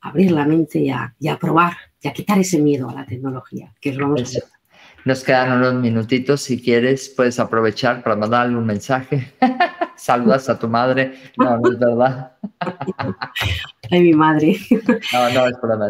[0.00, 3.94] abrir la mente y a, probar y a quitar ese miedo a la tecnología, que
[3.94, 4.38] lo vamos
[5.06, 9.32] Nos quedan unos minutitos, si quieres, puedes aprovechar para mandarle un mensaje.
[9.96, 11.14] Saludas a tu madre.
[11.36, 12.32] No, no es verdad.
[13.90, 14.56] Ay, mi madre.
[15.12, 15.88] No, no es broma,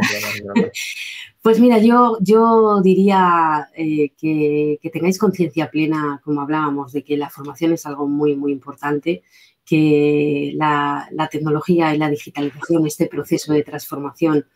[1.43, 7.17] Pues mira, yo, yo diría eh, que, que, tengáis conciencia plena, como hablábamos, de que
[7.17, 9.23] la formación es algo muy, muy importante,
[9.65, 14.47] que la, la tecnología y la digitalización, este proceso de transformación,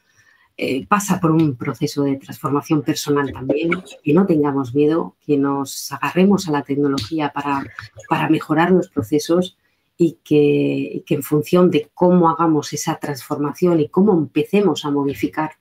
[0.60, 3.70] eh, pasa por un proceso de transformación personal también,
[4.02, 7.64] que no tengamos miedo, que nos agarremos a la tecnología para,
[8.08, 9.56] para mejorar los procesos
[9.96, 15.52] y que, en función de cómo hagamos esa transformación y cómo empecemos a modificar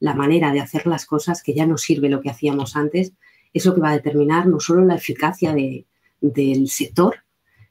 [0.00, 3.12] la manera de hacer las cosas, que ya no sirve lo que hacíamos antes,
[3.52, 5.84] es lo que va a determinar no solo la eficacia de,
[6.22, 7.16] del sector,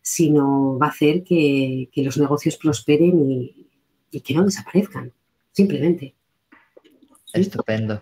[0.03, 3.19] sino va a hacer que, los negocios prosperen
[4.11, 5.13] y que no desaparezcan,
[5.51, 6.14] simplemente.
[7.41, 8.01] Estupendo.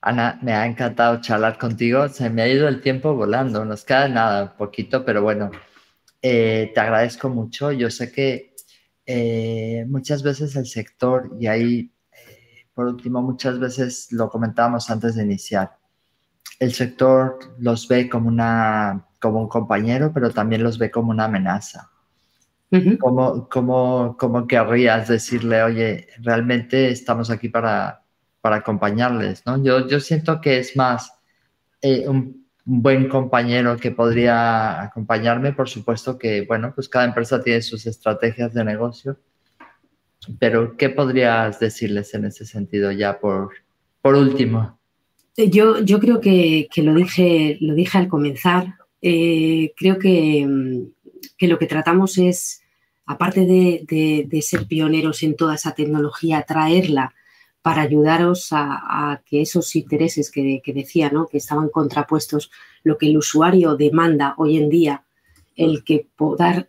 [0.00, 2.08] Ana, me ha encantado charlar contigo.
[2.08, 3.64] Se me ha ido el tiempo volando.
[3.64, 5.50] Nos queda nada, poquito, pero bueno,
[6.20, 7.72] eh, te agradezco mucho.
[7.72, 8.54] Yo sé que
[9.06, 15.14] eh, muchas veces el sector, y ahí, eh, por último, muchas veces lo comentábamos antes
[15.14, 15.78] de iniciar,
[16.58, 21.24] el sector los ve como, una, como un compañero, pero también los ve como una
[21.24, 21.90] amenaza.
[22.98, 28.03] ¿Cómo, cómo, ¿Cómo querrías decirle, oye, realmente estamos aquí para
[28.44, 29.64] para acompañarles, ¿no?
[29.64, 31.14] Yo, yo siento que es más
[31.80, 37.62] eh, un, buen compañero que podría acompañarme, por supuesto que, bueno, pues cada empresa tiene
[37.62, 39.16] sus estrategias de negocio,
[40.38, 43.48] pero ¿qué podrías decirles en ese sentido ya por,
[44.02, 44.78] por último?
[45.38, 48.74] Eh, yo, yo creo que, que lo, dije, lo dije al comenzar.
[49.00, 50.82] Eh, creo que, mm,
[51.38, 52.60] que, lo que tratamos es,
[53.06, 57.14] aparte de, de, de, ser pioneros en toda esa tecnología, traerla
[57.64, 61.28] para ayudaros a, que esos intereses que, decía, ¿no?
[61.28, 62.50] que estaban contrapuestos,
[62.82, 65.04] lo que el usuario demanda hoy en día,
[65.56, 65.82] el,
[66.14, 66.68] poder,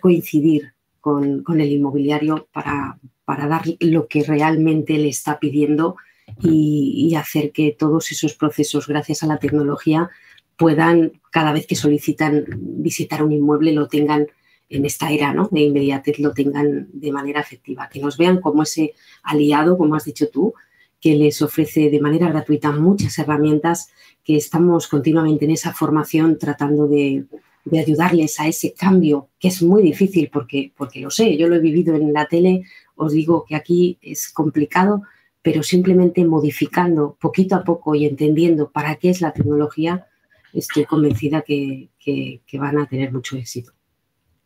[0.00, 5.94] coincidir con, el inmobiliario para, dar lo que realmente le está pidiendo
[6.40, 10.10] y hacer que todos esos procesos, gracias a la tecnología,
[10.56, 14.26] puedan, cada vez que solicitan visitar un inmueble, lo tengan
[14.72, 15.48] en esta era ¿no?
[15.50, 20.04] de inmediatez lo tengan de manera efectiva, que nos vean como ese aliado, como has
[20.04, 20.54] dicho tú,
[21.00, 23.90] que les ofrece de manera gratuita muchas herramientas,
[24.24, 27.26] que estamos continuamente en esa formación tratando de,
[27.64, 31.56] de ayudarles a ese cambio, que es muy difícil porque, porque lo sé, yo lo
[31.56, 32.64] he vivido en la tele,
[32.96, 35.02] os digo que aquí es complicado,
[35.42, 40.06] pero simplemente modificando poquito a poco y entendiendo para qué es la tecnología,
[40.52, 43.72] estoy convencida que, que, que van a tener mucho éxito.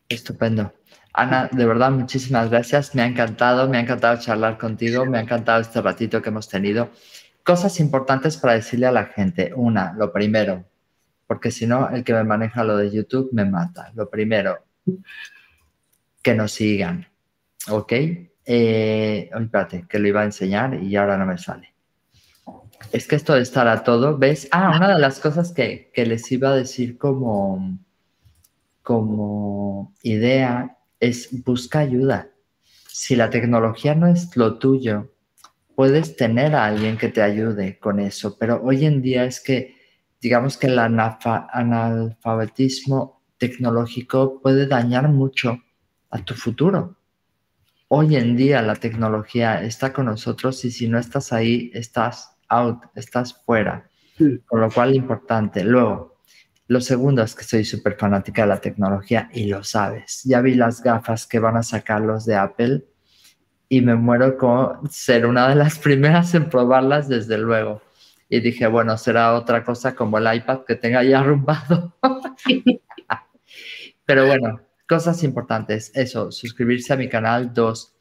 [0.09, 0.73] Estupendo.
[1.13, 2.95] Ana, de verdad, muchísimas gracias.
[2.95, 6.49] Me ha encantado, me ha encantado charlar contigo, me ha encantado este ratito que hemos
[6.49, 6.91] tenido.
[7.43, 9.53] Cosas importantes para decirle a la gente.
[9.55, 10.65] Una, lo primero,
[11.27, 13.91] porque si no, el que me maneja lo de YouTube me mata.
[13.95, 14.65] Lo primero,
[16.23, 17.07] que nos sigan.
[17.71, 17.93] ¿Ok?
[18.45, 21.73] Eh, espérate, que lo iba a enseñar y ahora no me sale.
[22.93, 24.49] Es que esto de estar a todo, ¿ves?
[24.53, 27.79] Ah, una de las cosas que, que les iba a decir como
[28.87, 32.31] como idea es busca ayuda.
[32.87, 35.13] Si la tecnología no es lo tuyo,
[35.75, 39.75] puedes tener a alguien que te ayude con eso, pero hoy en día es que,
[40.21, 45.59] digamos que el analfabetismo tecnológico puede dañar mucho
[46.11, 46.95] a tu futuro.
[47.89, 52.85] Hoy en día la tecnología está con nosotros y si no estás ahí, estás out,
[52.95, 53.91] estás fuera.
[54.47, 55.65] Con lo cual, importante.
[55.65, 56.16] Luego,
[56.69, 60.23] lo segundo es que soy súper fanática de la tecnología y lo sabes.
[60.25, 62.85] Ya vi las gafas que van a sacar los de Apple
[63.69, 67.83] y me muero con ser una de las primeras en probarlas, desde luego.
[68.29, 71.97] Y dije, bueno, será otra cosa como el iPad que tenga ya arrumbado.
[74.05, 75.93] Pero bueno, cosas importantes.
[75.95, 77.55] Eso, suscribirse a mi canal.
[77.55, 77.95] Dos,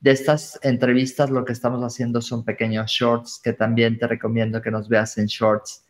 [0.00, 4.70] de estas entrevistas lo que estamos haciendo son pequeños shorts que también te recomiendo que
[4.70, 5.84] nos veas en shorts.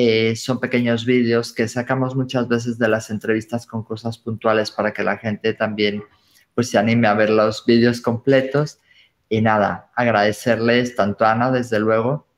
[0.00, 4.92] Eh, son pequeños vídeos que sacamos muchas veces de las entrevistas con cosas puntuales para
[4.92, 6.04] que la gente también
[6.54, 8.78] pues se anime a ver los vídeos completos.
[9.28, 12.28] Y nada, agradecerles tanto a Ana, desde luego,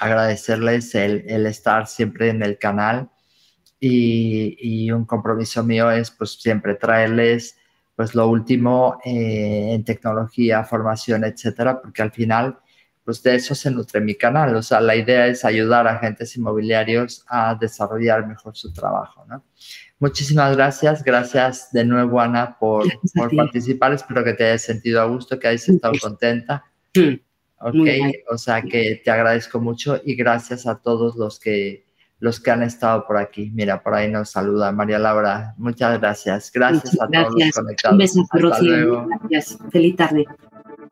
[0.00, 3.08] agradecerles el, el estar siempre en el canal
[3.80, 7.56] y, y, un compromiso mío es pues siempre traerles
[7.96, 12.58] pues lo último eh, en tecnología, formación, etcétera, porque al final
[13.10, 14.54] pues de eso se nutre mi canal.
[14.54, 19.42] O sea, la idea es ayudar a agentes inmobiliarios a desarrollar mejor su trabajo, ¿no?
[19.98, 21.02] Muchísimas gracias.
[21.02, 22.86] Gracias de nuevo, Ana, por,
[23.16, 23.94] por participar.
[23.94, 26.64] Espero que te hayas sentido a gusto, que hayas estado contenta.
[27.58, 27.88] Ok,
[28.30, 31.84] o sea que te agradezco mucho y gracias a todos los que
[32.20, 33.50] los que han estado por aquí.
[33.52, 35.56] Mira, por ahí nos saluda María Laura.
[35.58, 36.52] Muchas gracias.
[36.52, 37.92] Gracias a todos los conectados.
[37.92, 39.08] Un beso, Rocío.
[39.28, 39.58] Gracias.
[39.72, 40.26] Feliz tarde.